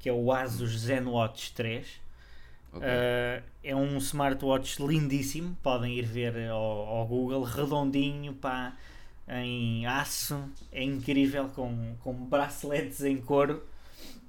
[0.00, 1.86] que é o ASUS ZenWatch 3.
[2.72, 2.88] Ok.
[2.88, 8.72] Uh, é um smartwatch lindíssimo, podem ir ver ao, ao Google, redondinho, pá,
[9.28, 13.62] em aço, é incrível, com, com braceletes em couro.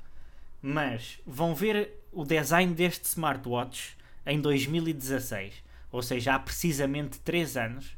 [0.59, 5.53] Mas vão ver o design deste smartwatch em 2016,
[5.91, 7.95] ou seja, há precisamente 3 anos,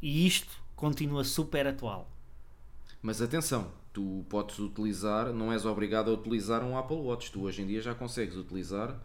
[0.00, 2.10] e isto continua super atual.
[3.02, 7.30] Mas atenção, tu podes utilizar, não és obrigado a utilizar um Apple Watch.
[7.30, 8.98] Tu hoje em dia já consegues utilizar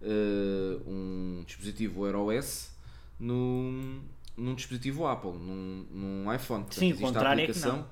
[0.00, 2.70] eh, um dispositivo Wear OS
[4.40, 6.64] num dispositivo Apple, num, num iPhone.
[6.64, 7.86] Portanto, Sim, o contrário é que aplicação não.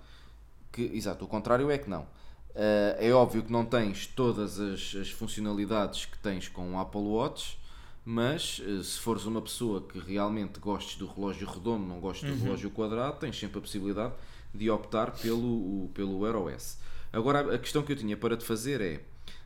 [0.72, 2.06] que- exato, o contrário é que não.
[2.54, 7.00] Eh, é óbvio que não tens todas as, as funcionalidades que tens com o Apple
[7.00, 7.58] Watch,
[8.04, 12.36] mas eh, se fores uma pessoa que realmente gostes do relógio redondo, não gostes Uhum.
[12.36, 14.14] do relógio quadrado, tens sempre a possibilidade
[14.54, 15.46] de optar pelo,
[15.84, 16.78] o- pelo Wear OS.
[17.12, 19.02] Agora, a questão que eu tinha para te fazer é,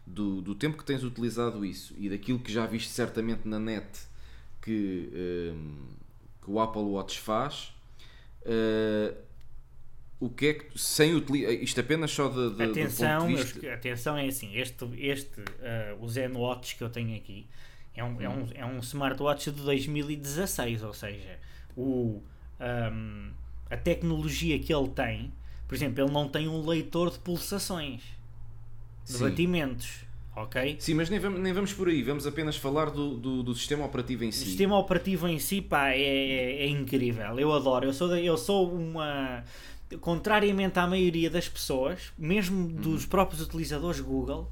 [0.07, 3.87] do, do tempo que tens utilizado isso e daquilo que já viste certamente na net
[4.61, 5.77] que, ehm,
[6.43, 7.73] que o Apple Watch faz,
[8.45, 9.15] eh,
[10.23, 13.73] o que é que, sem utilizar, isto apenas só de, de, atenção, de vista...
[13.73, 17.47] atenção é assim, este, este uh, o ZenWatch que eu tenho aqui
[17.95, 18.33] é um, é, Hum.
[18.33, 21.39] um, é um smartwatch de 2016, ou seja,
[21.77, 22.23] o,
[22.61, 23.31] um,
[23.69, 25.33] a tecnologia que ele tem,
[25.67, 28.03] por exemplo, ele não tem um leitor de pulsações,
[29.05, 29.25] de Sim.
[29.29, 30.05] batimentos,
[30.37, 30.77] ok?
[30.79, 33.85] Sim, mas nem vamos, nem vamos por aí, vamos apenas falar do, do, do sistema
[33.85, 34.45] operativo em O si.
[34.45, 37.38] sistema operativo em si pá, é, é, é incrível.
[37.38, 37.85] Eu adoro.
[37.87, 39.45] Eu sou, eu sou uma.
[40.01, 44.51] Contrariamente à maioria das pessoas, mesmo dos próprios utilizadores Google,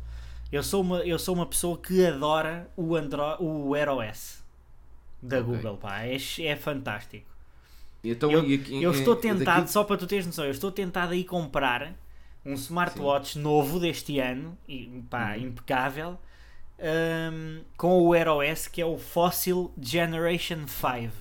[0.53, 4.43] eu sou uma, eu sou uma pessoa que adora o, Andro, o Wear OS
[5.23, 5.55] da Ok.
[5.55, 5.77] Google.
[5.79, 6.03] Pá.
[6.05, 7.25] É, é fantástico.
[8.05, 10.51] Então, Eu, e eu é- estou é tentado, daquilo- só para tu teres noção, eu
[10.51, 11.95] estou tentado a ir comprar
[12.45, 15.43] um smartwatch novo deste ano, e, pá, Uhum.
[15.49, 16.19] impecável,
[16.79, 21.13] hum, com o Wear OS que é o Fossil Generation 5.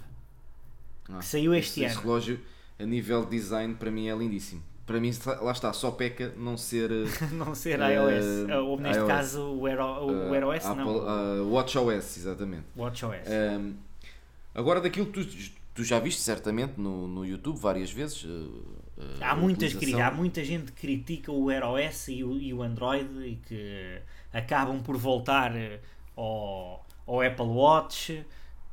[1.10, 2.02] Ah, que saiu este esse, esse ano.
[2.02, 2.40] relógio,
[2.80, 4.64] a nível de design, para mim é lindíssimo.
[4.86, 6.90] para mim, lá está, só peca não ser.
[7.32, 8.50] não ser eh, iOS.
[8.64, 9.08] Ou neste iOS.
[9.08, 11.44] caso o, Aero, o eh, iOS, Apple, não.
[11.44, 12.66] uh, WatchOS, exatamente.
[12.76, 13.44] WatchOS.
[13.60, 13.76] Um,
[14.54, 18.24] agora, daquilo que tu, tu já viste certamente no, no YouTube várias vezes.
[18.24, 18.89] uh, uh,
[19.22, 22.62] há, a muitas, utilização- há muita gente que critica o iOS e o, e o
[22.62, 24.02] Android e que
[24.34, 25.80] acabam por voltar eh,
[26.16, 28.26] ao, ao Apple Watch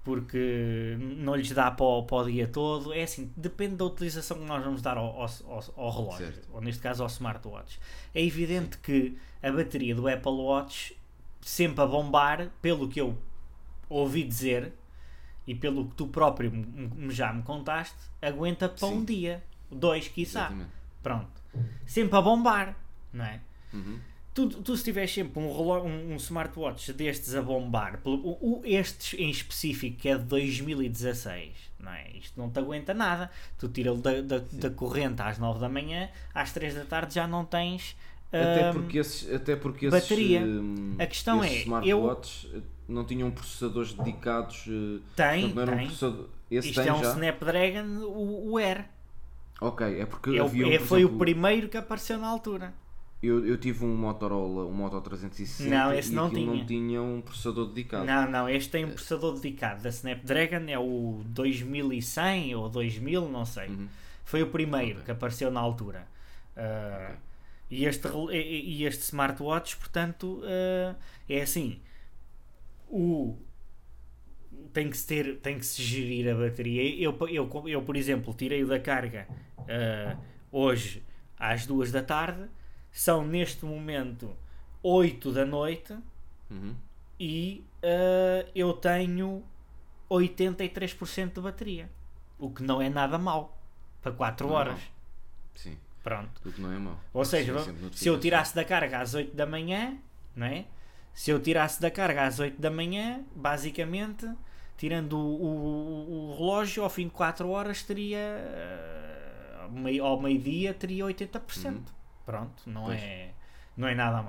[0.05, 2.93] porque não lhes dá para o, para o dia todo.
[2.93, 5.29] É assim, depende da utilização que nós vamos dar ao, ao,
[5.77, 6.49] ao- relógio, Certo.
[6.53, 7.81] ou neste caso ao smartwatch.
[8.15, 10.97] É evidente que a bateria do Apple Watch,
[11.41, 13.19] sempre a bombar, pelo que eu
[13.89, 14.73] ouvi dizer
[15.45, 16.53] e pelo que tu próprio
[17.09, 18.95] já me contaste, aguenta para Sim.
[18.95, 20.41] um dia, dois, quiçá.
[20.47, 20.71] Exatamente.
[21.03, 21.29] Pronto.
[21.87, 22.77] Sempre a bombar,
[23.13, 23.41] não é?
[23.73, 23.99] Uhum.
[24.35, 28.11] Tu, tu se tiveres sempre um, reló- um, um smartwatch destes a bombar, o,
[28.59, 32.11] o- estes em específico que é de 2016, não é?
[32.15, 33.31] Isto não te aguenta nada.
[33.59, 37.27] Tu tira-lo da, da, da corrente às 9 da manhã, às 3 da tarde já
[37.27, 37.97] não tens.
[38.29, 40.41] Até hum, porque esses, até porque bateria.
[40.41, 44.65] esses, hum, A questão é, smartwatches eh, não tinham processadores dedicados.
[44.69, 45.87] eh, Tem, portanto, não era um tem.
[45.87, 46.29] processador.
[46.51, 47.13] Esse Isto tem é um já?
[47.13, 48.85] Snapdragon, o, o Air.
[49.61, 52.75] Ok, é porque É havia é- por foi exemplo, o primeiro que apareceu na altura.
[53.23, 56.47] Eu, eu tive um Motorola, um Moto 360 Não, esse e não tinha.
[56.47, 58.05] não tinha um processador dedicado.
[58.05, 63.47] Não, não, este tem um processador dedicado da Snapdragon, é o 2100 ou 2000, não
[63.47, 63.69] sei.
[63.69, 63.89] Uhum.
[64.25, 65.05] Foi o primeiro Ok.
[65.07, 66.07] que apareceu na altura.
[66.57, 67.17] Uh, Ok.
[67.71, 70.95] e, este, e este smartwatch, portanto, uh,
[71.29, 71.81] é assim:
[72.89, 73.39] o,
[74.73, 76.83] tem, que se ter, tem que se gerir a bateria.
[77.03, 79.27] Eu, eu, eu por exemplo, tirei-o da carga
[79.61, 80.19] uh,
[80.53, 81.03] hoje
[81.39, 82.47] às duas da tarde,
[82.91, 84.35] são neste momento
[84.83, 85.97] 8 da noite
[86.51, 86.75] Uhum.
[87.19, 89.43] e uh, eu tenho
[90.11, 91.91] 83% de bateria,
[92.39, 93.59] o que não é nada mau
[94.01, 94.75] para 4 Não é horas.
[94.75, 94.83] mau.
[95.55, 96.41] Sim, Pronto.
[96.49, 96.99] o que não é mau.
[97.13, 99.97] Ou seja, Sim, se eu tirasse da carga às 8 da manhã,
[100.37, 100.67] não é?
[101.13, 104.29] Se eu tirasse da carga às 8 da manhã, basicamente,
[104.77, 108.19] tirando o, o- o relógio, ao fim de 4 horas teria.
[108.19, 111.67] uh, ao meio- ao meio-dia teria 80%.
[111.75, 111.83] Uhum.
[112.25, 113.01] Pronto, não Pois.
[113.01, 113.31] é,
[113.77, 114.23] não é nada.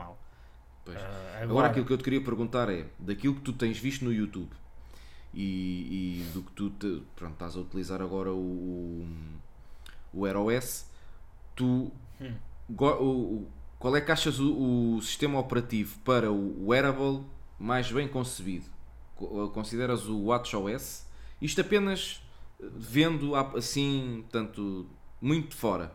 [0.86, 0.98] Pois.
[0.98, 4.12] Uh, Agora, aquilo que eu te queria perguntar é, daquilo que tu tens visto no
[4.14, 4.50] YouTube
[5.34, 9.06] e, e do que tu te- pronto, estás a utilizar agora o,
[10.14, 10.90] o Air OS,
[11.56, 12.34] tu Hum.
[12.70, 17.24] go- o- o- qual é que achas o, o sistema operativo para o wearable
[17.60, 18.66] mais bem concebido?
[19.18, 21.06] Co- Consideras o WatchOS?
[21.42, 22.22] Isto apenas
[22.62, 24.88] eh, vendo assim, tanto
[25.22, 25.92] muito de fora.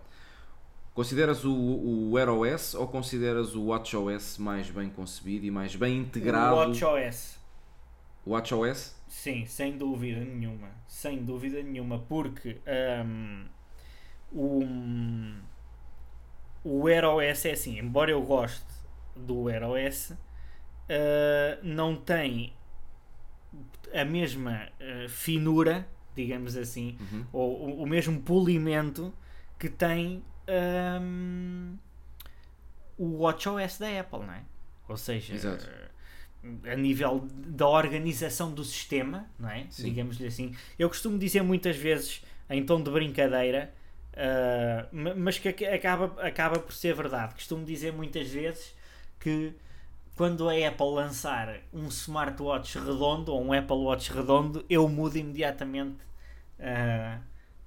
[0.95, 5.99] Consideras o, o Wear OS ou consideras o WatchOS mais bem concebido e mais bem
[5.99, 6.55] integrado?
[6.55, 7.39] O WatchOS.
[8.27, 8.95] WatchOS?
[9.09, 10.69] Sim, sem dúvida nenhuma.
[10.87, 11.99] Sem dúvida nenhuma.
[11.99, 12.61] Porque
[13.05, 13.47] hum,
[14.31, 14.63] o,
[16.65, 18.65] o Wear OS é assim, embora eu goste
[19.17, 20.13] do Wear OS,
[20.89, 22.53] ah, não tem
[23.95, 27.25] a mesma ah, finura, digamos assim, Uhum.
[27.33, 29.12] ou o, o mesmo polimento
[29.59, 30.23] que tem
[31.01, 31.77] hum,
[32.99, 34.43] o WatchOS da Apple, não é?
[34.88, 35.69] Ou seja, Exato.
[36.71, 39.67] a nível da organização do sistema, não é?
[39.79, 40.55] Digamos-lhe assim.
[40.79, 43.73] Eu costumo dizer muitas vezes, em tom de brincadeira,
[44.93, 47.35] ma- mas que ac- acaba, acaba por ser verdade.
[47.35, 48.75] Costumo dizer muitas vezes
[49.21, 49.53] que
[50.16, 55.98] quando a Apple lançar um smartwatch redondo ou um Apple Watch redondo, eu mudo imediatamente
[56.61, 57.18] ah,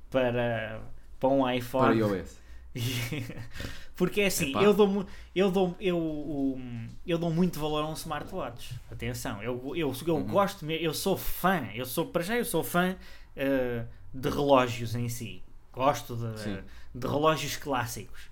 [0.09, 0.81] para,
[1.19, 1.99] para um Para iPhone.
[1.99, 2.37] iOS.
[3.95, 4.63] Porque é assim, Epá.
[4.63, 6.59] eu dou, eu, dou, eu,
[7.07, 8.75] eu dou muito valor a um smartwatch.
[8.91, 10.23] Atenção, eu, eu, eu Uhum.
[10.23, 12.95] gosto, eu sou fã, eu sou, para já eu sou fã
[13.35, 15.41] eh, de relógios em si.
[15.71, 18.29] Gosto de, de relógios clássicos.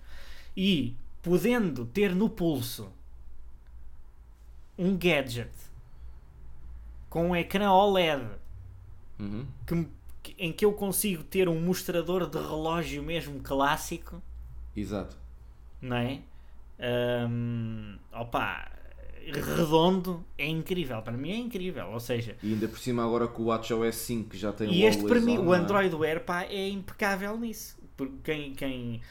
[0.55, 2.91] E podendo ter no pulso
[4.83, 5.51] um gadget
[7.09, 8.23] com um ecrã OLED
[9.19, 9.45] Uhum.
[9.65, 9.87] que
[10.37, 14.21] em que eu consigo ter um mostrador de relógio mesmo clássico
[14.75, 15.15] Exato.
[15.81, 16.21] não é?
[16.79, 18.69] Ahm, opa,
[19.31, 21.01] redondo é incrível.
[21.01, 21.87] Para mim é incrível.
[21.91, 24.83] Ou seja, E ainda por cima agora com o WatchOS 5 que já tem e
[24.83, 25.57] o este para mim, o é?
[25.59, 27.77] Android Wear pá, é impecável nisso.
[27.95, 29.01] Porque quem, quem,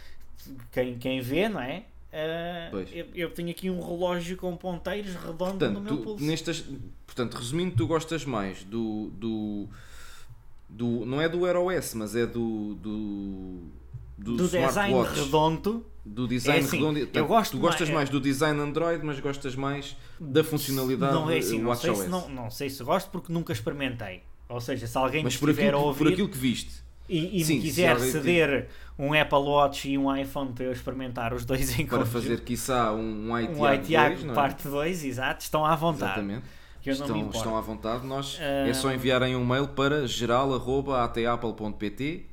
[0.72, 1.84] quem, quem vê, não é?
[2.12, 6.22] Ah, eu, eu tenho aqui um relógio com ponteiros redondo Portanto, no meu tu, pulso.
[6.24, 6.62] nestas,
[7.06, 9.68] portanto, resumindo, tu gostas mais do, do,
[10.68, 13.58] do não é do Air OS, mas é do do,
[14.18, 17.08] do, Do design redondo, do design É assim, redondo.
[17.12, 21.30] eu gosto tu gostas mais- mais do design Android, mas gostas mais da funcionalidade não
[21.30, 22.04] é assim, do não sei, WatchOS.
[22.04, 24.22] se, não, não sei se gosto porque nunca experimentei.
[24.48, 27.40] Ou seja, se alguém Mas por estiver aquilo, a ouvir, por aquilo que viste, e,
[27.40, 31.34] e Sim, me se quiser ceder um Apple Watch e um iPhone para eu experimentar
[31.34, 34.34] os dois em Para fazer, quiçá, um, um um ITIAG iTiago 2, não é?
[34.34, 36.12] parte 2, exato, estão à vontade.
[36.12, 36.44] Exatamente.
[36.84, 38.06] Estão, estão à vontade.
[38.06, 38.38] Nós.
[38.40, 42.26] É só enviarem um mail para geral.atapple.pt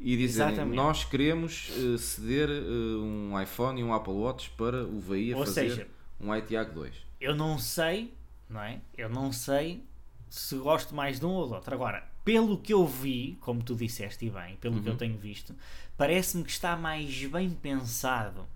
[0.00, 0.76] e dizerem Exatamente.
[0.76, 2.60] nós queremos eh, ceder eh,
[2.98, 5.86] um iPhone e um Apple Watch para o VI a Ou fazer seja,
[6.20, 6.92] um iTiago 2.
[7.20, 8.12] eu não sei,
[8.50, 8.80] não é?
[8.98, 9.82] Eu não sei
[10.28, 11.72] se gosto mais de um ou do outro.
[11.74, 15.54] Agora, pelo que eu vi, como tu disseste e bem, pelo que eu tenho visto,
[15.96, 18.46] parece-me que está mais bem pensado.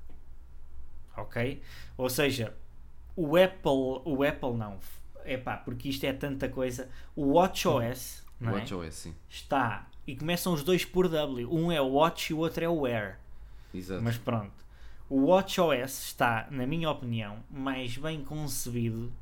[1.17, 1.61] Ok?
[1.97, 2.55] Ou seja,
[3.15, 4.79] o Apple, o Apple não,
[5.25, 6.89] é pá, porque isto é tanta coisa.
[7.15, 8.61] O WatchOS, não é?
[8.61, 9.15] WatchOS, sim.
[9.29, 11.53] está e começam os dois por W.
[11.53, 13.21] Um é o Watch e o outro é o Wear.
[13.75, 14.03] Exato.
[14.03, 14.65] Mas pronto,
[15.07, 19.13] o WatchOS está, na minha opinião, mais bem concebido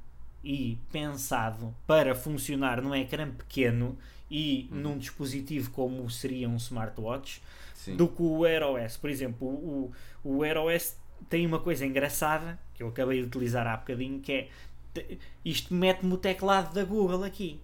[0.46, 3.98] e pensado para funcionar num ecrã pequeno
[4.30, 7.42] e num dispositivo como seria um smartwatch
[7.74, 7.96] Sim.
[7.96, 8.96] do que o Wear OS.
[8.96, 9.92] Por exemplo, o,
[10.22, 10.96] o, Wear OS
[11.28, 14.48] tem uma coisa engraçada que eu acabei de utilizar há bocadinho que é
[15.44, 17.60] isto mete-me o teclado da Google aqui.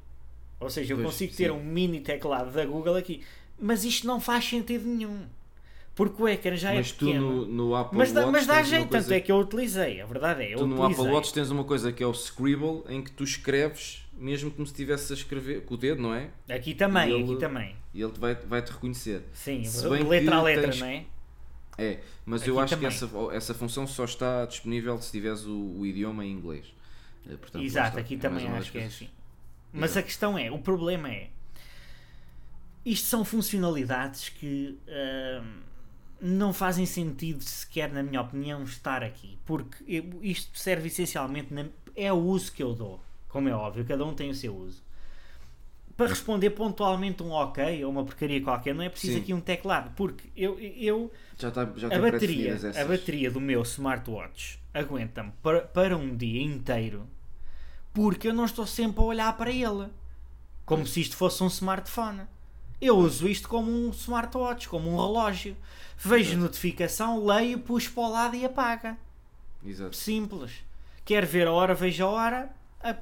[0.59, 1.51] Ou seja, eu Pois, consigo ter sim.
[1.51, 3.23] um mini teclado da Google aqui.
[3.59, 5.25] Mas isto não faz sentido nenhum.
[5.95, 7.31] Porque o ecrã já Mas é tu pequeno.
[7.45, 10.01] no, no Apple mas, Watch mas dá jeito, tanto é que eu utilizei.
[10.01, 11.05] A verdade é, eu Tu no utilizei.
[11.05, 14.67] Apple Watch tens uma coisa que é o Scribble, em que tu escreves mesmo como
[14.67, 16.31] se estivesse a escrever com o dedo, não é?
[16.49, 17.77] Aqui também, ele- aqui também.
[17.93, 19.23] E ele vai- vai-te reconhecer.
[19.35, 19.63] Sim,
[20.09, 21.05] letra a letra, tens- não é?
[21.77, 22.91] É, mas eu Aqui acho também.
[22.91, 26.67] que essa, essa função só está disponível se tiveres o, o idioma em inglês.
[27.29, 28.01] Eh, portanto, Exato, está.
[28.01, 29.09] aqui É também acho que é assim.
[29.73, 29.99] Mas Exato.
[29.99, 31.29] a questão é, o problema é,
[32.85, 34.79] isto são funcionalidades que
[35.43, 35.61] hum,
[36.23, 39.39] não fazem sentido sequer, na minha opinião, estar aqui.
[39.45, 39.77] Porque
[40.23, 41.67] isto serve essencialmente, na-
[41.97, 43.01] é o uso que eu dou.
[43.29, 44.83] Como é óbvio, cada um tem o seu uso.
[45.97, 49.21] Para responder pontualmente um ok ou uma porcaria qualquer, não é preciso Sim.
[49.21, 49.93] aqui um teclado.
[49.95, 55.61] Porque eu, eu Já está já a bateria, a bateria do meu smartwatch aguenta-me para,
[55.63, 57.07] para um dia inteiro
[57.93, 59.89] porque eu não estou sempre a olhar para ele
[60.65, 62.23] como se isto fosse um smartphone.
[62.83, 65.57] Eu uso isto como um smartwatch, como um relógio.
[65.97, 68.99] Vejo notificação, leio, puxo para o lado e apaga.
[69.65, 69.95] Exato.
[69.95, 70.51] Simples.
[71.05, 72.51] Quer ver a hora, veja a hora,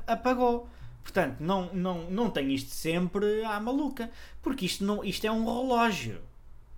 [0.06, 0.68] apagou.
[1.02, 4.10] Portanto, não, não, não tenho isto sempre à maluca.
[4.42, 6.20] Porque isto, não, isto é um relógio.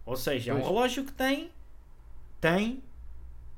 [0.06, 0.68] Ou seja, é um Pois.
[0.68, 1.50] relógio que tem,
[2.40, 2.80] tem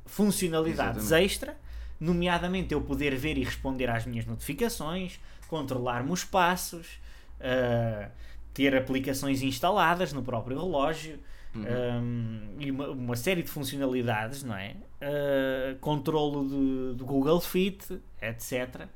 [0.07, 1.25] funcionalidades Exatamente.
[1.27, 1.59] extra,
[2.01, 6.99] nomeadamente eu poder ver e responder às minhas notificações, controlar-me os passos,
[7.41, 8.09] ah,
[8.55, 11.19] ter aplicações instaladas no próprio relógio.
[11.55, 14.77] um, e uma, uma série de funcionalidades, não é?
[15.05, 18.87] Ah, controlo de, do Google Fit, etc.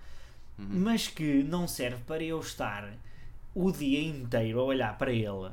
[0.57, 2.91] Mas que não serve para eu estar
[3.55, 5.51] o dia inteiro a olhar para ele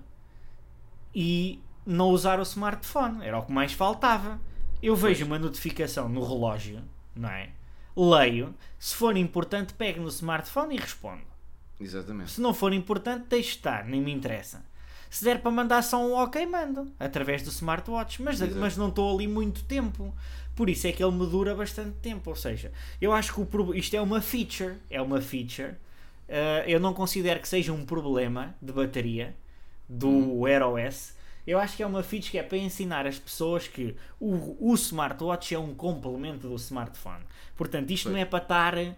[1.13, 3.23] e não usar o smartphone.
[3.25, 4.39] Era o que mais faltava.
[4.81, 6.81] Eu vejo uma notificação no relógio,
[7.15, 7.49] não é?
[7.95, 8.53] Leio.
[8.79, 11.23] Se for importante, pego no smartphone e respondo.
[11.79, 12.31] Exatamente.
[12.31, 14.65] Se não for importante, deixo estar, nem me interessa.
[15.09, 18.59] Se der para mandar só um ok, mando através do smartwatch, mas, Exato.
[18.59, 20.13] mas não estou ali muito tempo.
[20.55, 22.29] Por isso é que ele me dura bastante tempo.
[22.29, 24.75] Ou seja, eu acho que o isto é uma feature.
[24.89, 25.71] É uma feature.
[26.27, 29.35] Uh, eu não considero que seja um problema de bateria
[29.87, 30.39] do Hum.
[31.45, 34.73] Eu acho que é uma feature que é para ensinar as pessoas que o, o
[34.75, 37.23] smartwatch é um complemento do smartphone.
[37.55, 38.93] Portanto, isto não é para estar uh,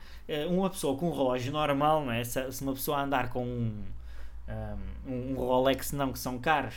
[0.49, 2.23] uma pessoa com um relógio normal, não é?
[2.23, 3.83] Se, se uma pessoa andar com um,
[5.05, 6.75] um, um Rolex, não que são caros,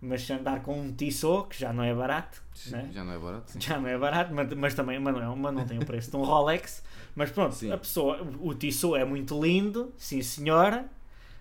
[0.00, 2.90] mas se andar com um Tissot, que já não é barato, Sim, né?
[2.92, 3.52] Já não é barato.
[3.52, 3.60] Sim.
[3.60, 6.10] já não é barato, mas, mas também mas não, é- mas não tem o preço
[6.10, 6.82] de um Rolex.
[7.14, 7.72] Mas pronto, Sim.
[7.72, 10.86] a pessoa, o Tissot é muito lindo, sim senhora,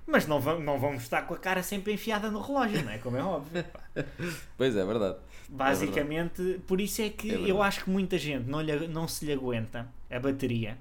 [0.07, 2.97] mas não, va- não vamos estar com a cara sempre enfiada no relógio, não é?
[2.97, 3.65] Como é óbvio.
[4.57, 5.17] Pois é, é verdade.
[5.49, 7.49] Basicamente, por isso é que É verdade.
[7.49, 10.77] eu acho que muita gente não, lhe, não se lhe aguenta a bateria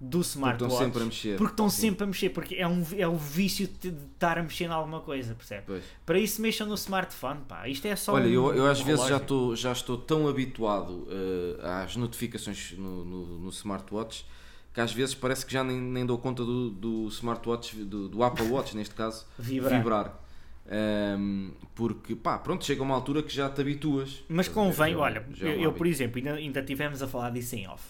[0.00, 0.72] do smartwatch.
[0.72, 1.36] estão sempre a mexer.
[1.38, 1.80] Porque estão Sim.
[1.80, 5.00] sempre a mexer, porque é, um, é o vício de estar a mexer em alguma
[5.00, 5.62] coisa, percebe?
[5.66, 5.84] Pois.
[6.04, 7.66] Para isso mexam no smartphone, pá.
[7.68, 10.28] Isto é só Olha, um, eu, eu às um vezes já estou, já estou tão
[10.28, 14.26] habituado eh, às notificações no, no, no smartwatch
[14.74, 18.22] que às vezes parece que já nem, nem dou conta do, do smartwatch, do, do
[18.22, 20.20] Apple Watch neste caso, Vibrar.
[20.68, 24.24] Ehm, porque pá, pronto, chega uma altura que já te habituas.
[24.28, 27.08] Mas convém, Já- olha, já é um eu, eu, por exemplo, ainda, ainda tivemos a
[27.08, 27.84] falar disso em off.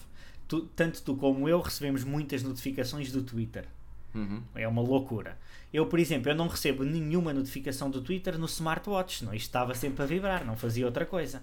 [0.47, 3.65] Tu- tanto tu como eu recebemos muitas notificações do Twitter.
[4.13, 4.41] Uhum.
[4.53, 5.37] É uma loucura.
[5.73, 9.33] Eu, por exemplo, eu não recebo nenhuma notificação do Twitter no smartwatch, não?
[9.33, 11.41] Isto estava sempre a vibrar, não fazia outra coisa,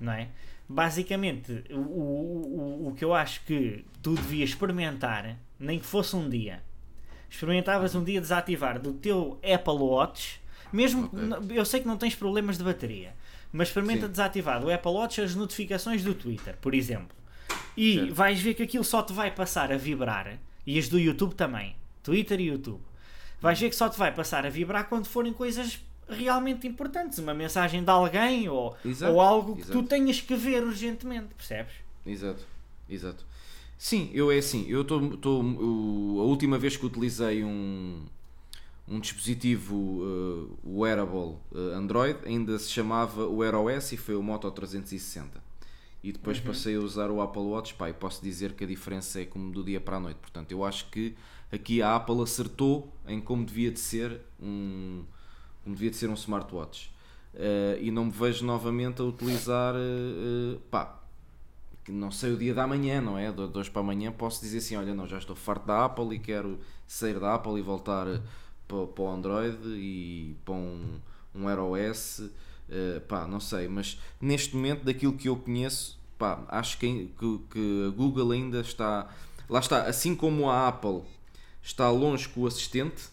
[0.00, 0.28] não é?
[0.68, 6.28] Basicamente, o, o, o, que eu acho que tu devias experimentar, nem que fosse um
[6.28, 6.62] dia,
[7.30, 10.40] experimentavas um dia desativar do teu Apple Watch
[10.72, 11.18] Mesmo, Ok.
[11.18, 13.14] n- eu sei que não tens problemas de bateria,
[13.52, 14.10] mas experimenta Sim.
[14.10, 17.16] desativar do Apple Watch as notificações do Twitter, por exemplo.
[17.76, 18.14] E Certo.
[18.14, 21.76] vais ver que aquilo só te vai passar a vibrar, e as do YouTube também,
[22.02, 22.80] Twitter e YouTube.
[23.40, 25.78] Vais ver que só te vai passar a vibrar quando forem coisas
[26.08, 29.88] realmente importantes, uma mensagem de alguém ou, Exato, ou algo que tu exato.
[29.88, 31.74] tenhas que ver urgentemente, percebes?
[32.04, 32.44] Exato,
[32.88, 33.24] exato.
[33.78, 35.00] Sim, eu é assim, eu estou.
[35.00, 38.06] A última vez que utilizei um,
[38.88, 44.50] um dispositivo uh, wearable uh, Android ainda se chamava Wear OS e foi o Moto
[44.50, 45.44] 360.
[46.02, 49.20] E depois passei a usar o Apple Watch, pá, e posso dizer que a diferença
[49.20, 50.18] é como do dia para a noite.
[50.20, 51.16] Portanto, eu acho que
[51.50, 55.02] aqui a Apple acertou em como devia de ser um,
[55.66, 56.94] como devia de ser um smartwatch.
[57.34, 61.02] Uh, e não me vejo novamente a utilizar, uh, uh, pá,
[61.88, 63.32] não sei o dia da manhã, não é?
[63.32, 66.20] De hoje para amanhã posso dizer assim: olha, não, já estou farto da Apple e
[66.20, 68.06] quero sair da Apple e voltar
[68.68, 71.00] para, para o Android e para um,
[71.34, 72.22] um Air OS.
[72.70, 77.40] eh, pá, não sei, mas neste momento, daquilo que eu conheço, pá, acho que, que,
[77.50, 79.12] que a Google ainda está.
[79.48, 81.02] Lá está, assim como a Apple
[81.62, 83.08] está longe com o assistente,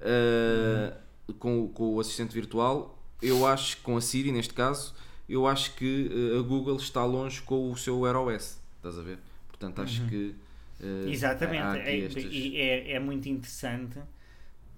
[0.00, 0.94] eh,
[1.38, 4.94] com, com o assistente virtual, eu acho com a Siri, neste caso,
[5.28, 8.60] eu acho que eh, a Google está longe com o seu Wear OS.
[8.76, 9.18] Estás a ver?
[9.48, 10.34] Portanto, acho que.
[10.80, 13.98] eh, Exatamente, é, estas- e é, é muito interessante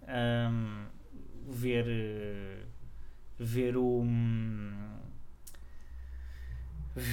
[0.03, 0.85] hum,
[1.49, 2.59] ver, eh,
[3.39, 4.01] ver o.
[4.03, 4.73] hum,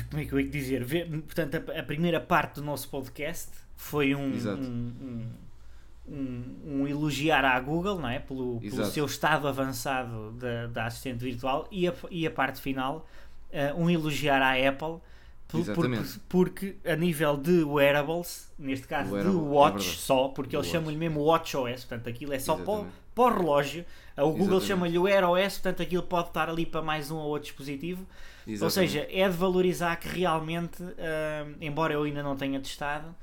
[0.09, 0.83] Como é que eu ia dizer?
[0.83, 5.29] Ver, portanto, a, a primeira parte do nosso podcast foi um, um, um,
[6.11, 8.19] um- um elogiar à Google não é?
[8.19, 13.07] pelo, pelo seu estado avançado da, da assistente virtual e a, e a parte final
[13.51, 14.97] eh, um elogiar à Apple
[15.47, 15.89] por- porque,
[16.29, 19.97] porque a nível de wearables, neste caso Wearable, de é watch verdade.
[19.97, 23.37] só, porque eles chamam-lhe mesmo Watch OS, portanto aquilo é só para, o- para o
[23.37, 23.85] relógio.
[24.17, 27.27] O Google chama-lhe o Wear OS, portanto aquilo pode estar ali para mais um ou
[27.29, 28.05] outro dispositivo.
[28.47, 28.91] Ou Exatamente.
[28.93, 33.13] seja, é de valorizar que realmente, hum, embora eu ainda não tenha testado,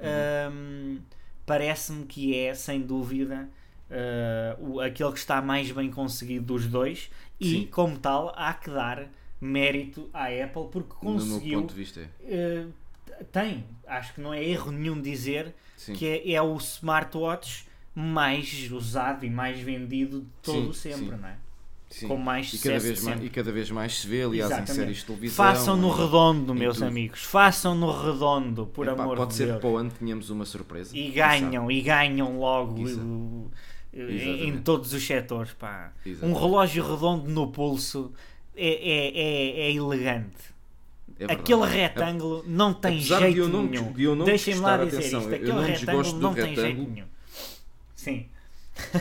[0.00, 0.98] hum,
[1.48, 3.48] parece-me que é, sem dúvida,
[3.90, 7.68] uh, o- aquele que está mais bem conseguido dos dois e, Sim.
[7.70, 9.08] como tal, há que dar
[9.40, 11.60] mérito à Apple porque no meu conseguiu.
[11.60, 12.64] ponto de vista, é.
[12.66, 15.92] uh, tem, acho que não é erro nenhum dizer Sim.
[15.94, 21.28] que é, é o smartwatch mais usado e mais vendido de todo Sim, sempre, não
[21.28, 21.36] é?
[21.90, 22.08] Sim.
[22.08, 24.50] com mais e, cada sucesso vez de mais, e cada vez mais se vê, aliás,
[24.50, 24.70] Exatamente.
[24.70, 25.36] em séries de televisão.
[25.46, 27.22] Façam no redondo, meus amigos.
[27.22, 29.56] Façam no redondo, por Epá, amor pode de ser Deus.
[29.56, 30.96] que para o ano tenhamos uma surpresa.
[30.96, 32.78] E ganham, e ganham logo
[33.92, 35.52] em, em todos os setores.
[35.52, 35.92] Pá.
[36.22, 38.12] Um relógio redondo no pulso
[38.54, 40.36] é, é, é, é elegante.
[41.18, 41.32] É.
[41.32, 43.92] Aquele retângulo não tem Apesar de jeito eu não nenhum.
[43.92, 45.34] de eu não Deixem-me lá dizer atenção, isto.
[45.34, 46.90] Aquele não retângulo do não tem jeito retângulo.
[46.90, 47.06] nenhum.
[47.96, 48.26] Sim.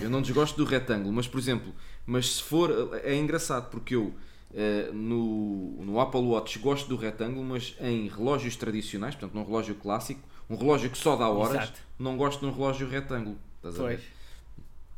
[0.01, 1.73] Eu não desgosto do retângulo, mas por exemplo,
[2.05, 2.91] mas se for.
[3.03, 4.13] É engraçado porque eu
[4.53, 9.75] eh, no, no Apple Watch gosto do retângulo, mas em relógios tradicionais, portanto num relógio
[9.75, 11.79] clássico, um relógio que só dá horas, Exato.
[11.99, 13.37] não gosto de um relógio retângulo.
[13.57, 13.99] Estás a Pois.
[13.99, 14.07] ver?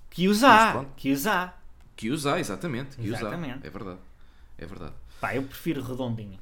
[0.10, 0.86] Que usar.
[0.96, 1.64] Que usar.
[1.96, 2.96] Que usar, exatamente.
[2.98, 3.58] Que Exatamente.
[3.60, 3.68] usar.
[3.68, 4.00] É verdade.
[4.58, 4.94] É verdade.
[5.20, 6.40] Pá, eu prefiro redondinho.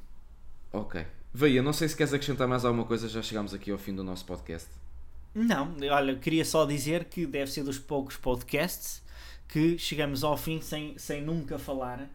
[0.72, 1.04] Ok.
[1.34, 4.02] Veia, não sei se queres acrescentar mais alguma coisa, já chegámos aqui ao fim do
[4.04, 4.68] nosso podcast.
[5.34, 9.02] Não, olha, queria só dizer que deve ser dos poucos podcasts
[9.46, 12.08] que chegamos ao fim sem, sem nunca falar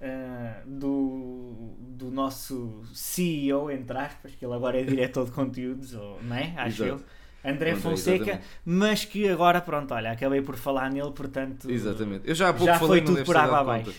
[0.00, 6.22] ah, do, do nosso CEO, entre aspas, que ele agora é diretor de conteúdos, ou,
[6.22, 6.52] não é?
[6.56, 7.02] Acho Exato.
[7.02, 7.50] eu.
[7.50, 8.46] André Fonseca, exatamente.
[8.64, 11.70] mas que agora, pronto, olha, acabei por falar nele, portanto.
[11.70, 12.28] Exatamente.
[12.28, 13.94] Eu já há pouco Já falei, foi tudo por água abaixo.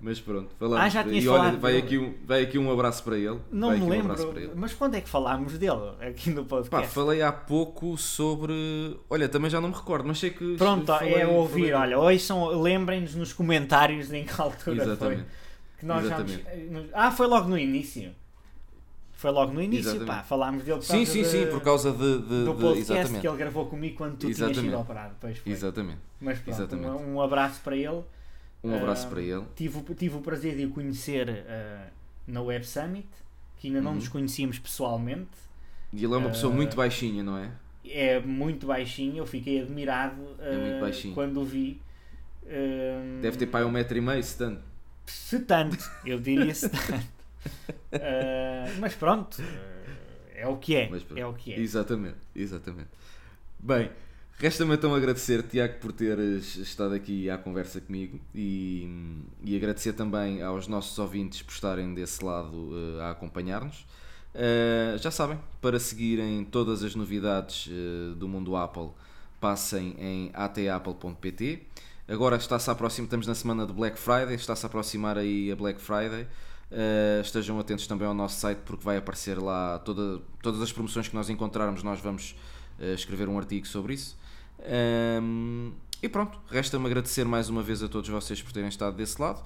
[0.00, 0.84] Mas pronto, falamos.
[0.84, 3.38] Ah, já tinhas e olha, falado vai aqui, um, vai aqui um abraço para ele.
[3.50, 4.50] Não vai me um lembro, ele.
[4.54, 6.94] mas quando é que falámos dele aqui no Pá, podcast?
[6.94, 8.52] falei há pouco sobre.
[9.08, 10.56] Olha, também já não me recordo, mas sei que.
[10.56, 15.20] Pronto, falei- é ouvir, falei- olha, hoje são, lembrem-nos nos comentários em que altura Exatamente.
[15.22, 15.26] foi.
[15.78, 16.70] Que nós já Exatamente.
[16.70, 18.12] nos- Ah, foi logo no início.
[19.16, 20.06] Foi logo no início, Exatamente.
[20.08, 20.22] pá.
[20.22, 21.98] Falámos dele por Sim, causa sim, de- sim, por causa de.
[21.98, 23.20] de- do de- podcast exatamente.
[23.22, 24.64] que ele gravou comigo quando tu tinhas Exatamente.
[24.70, 25.14] sido operado.
[25.20, 25.52] Pois foi.
[25.52, 25.98] Exatamente.
[26.20, 26.88] Mas pronto, Exatamente.
[26.90, 28.02] Um, um abraço para ele.
[28.64, 29.44] Um abraço Ah, para ele.
[29.54, 31.86] Tive, o- tive o prazer de o conhecer ah,
[32.26, 33.06] na Web Summit,
[33.58, 33.96] que ainda não Uhum.
[33.96, 35.28] nos conhecíamos pessoalmente.
[35.92, 37.50] E ele é uma pessoa Ah, muito baixinha, não é?
[37.86, 41.80] É muito baixinho, eu fiquei admirado É ah, quando o vi.
[42.46, 44.62] Ah, Deve ter pai um metro e meio, se tanto.
[45.06, 47.14] Se tanto, eu diria se tanto.
[47.92, 49.90] Ah, mas pronto, ah,
[50.34, 50.90] é o que é.
[51.16, 51.60] É o que é.
[51.60, 52.88] Exatamente, exatamente.
[53.58, 53.90] Bem,
[54.38, 58.88] resta-me então agradecer, Tiago, por teres estado aqui à conversa comigo e,
[59.44, 63.86] e agradecer também aos nossos ouvintes por estarem desse lado eh, a acompanhar-nos.
[64.34, 68.90] Eh, já sabem, para seguirem todas as novidades eh, do mundo Apple,
[69.40, 71.62] passem em atapple.pt.
[72.08, 75.56] agora está-se a aproximar, estamos na semana de Black Friday, está-se a aproximar aí a
[75.56, 76.26] Black Friday.
[76.72, 81.06] Uh, estejam atentos também ao nosso site porque vai aparecer lá toda, todas as promoções
[81.06, 82.34] que nós encontrarmos, nós vamos
[82.80, 84.16] uh, escrever um artigo sobre isso.
[84.60, 89.20] Um, e pronto, resta-me agradecer mais uma vez a todos vocês por terem estado desse
[89.20, 89.42] lado.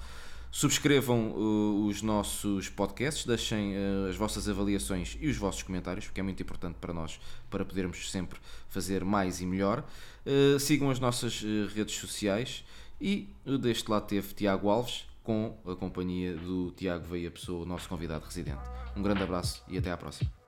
[0.51, 6.19] Subscrevam uh, os nossos podcasts, deixem uh, as vossas avaliações e os vossos comentários, porque
[6.19, 9.85] é muito importante para nós, para podermos sempre fazer mais e melhor.
[10.25, 11.43] Uh, sigam as nossas
[11.73, 12.63] redes sociais
[12.99, 13.29] e
[13.61, 18.63] deste lado teve Tiago Alves, com a companhia do Tiago Veia Pessoa, nosso convidado residente.
[18.97, 20.38] Um grande abraço e até à próxima.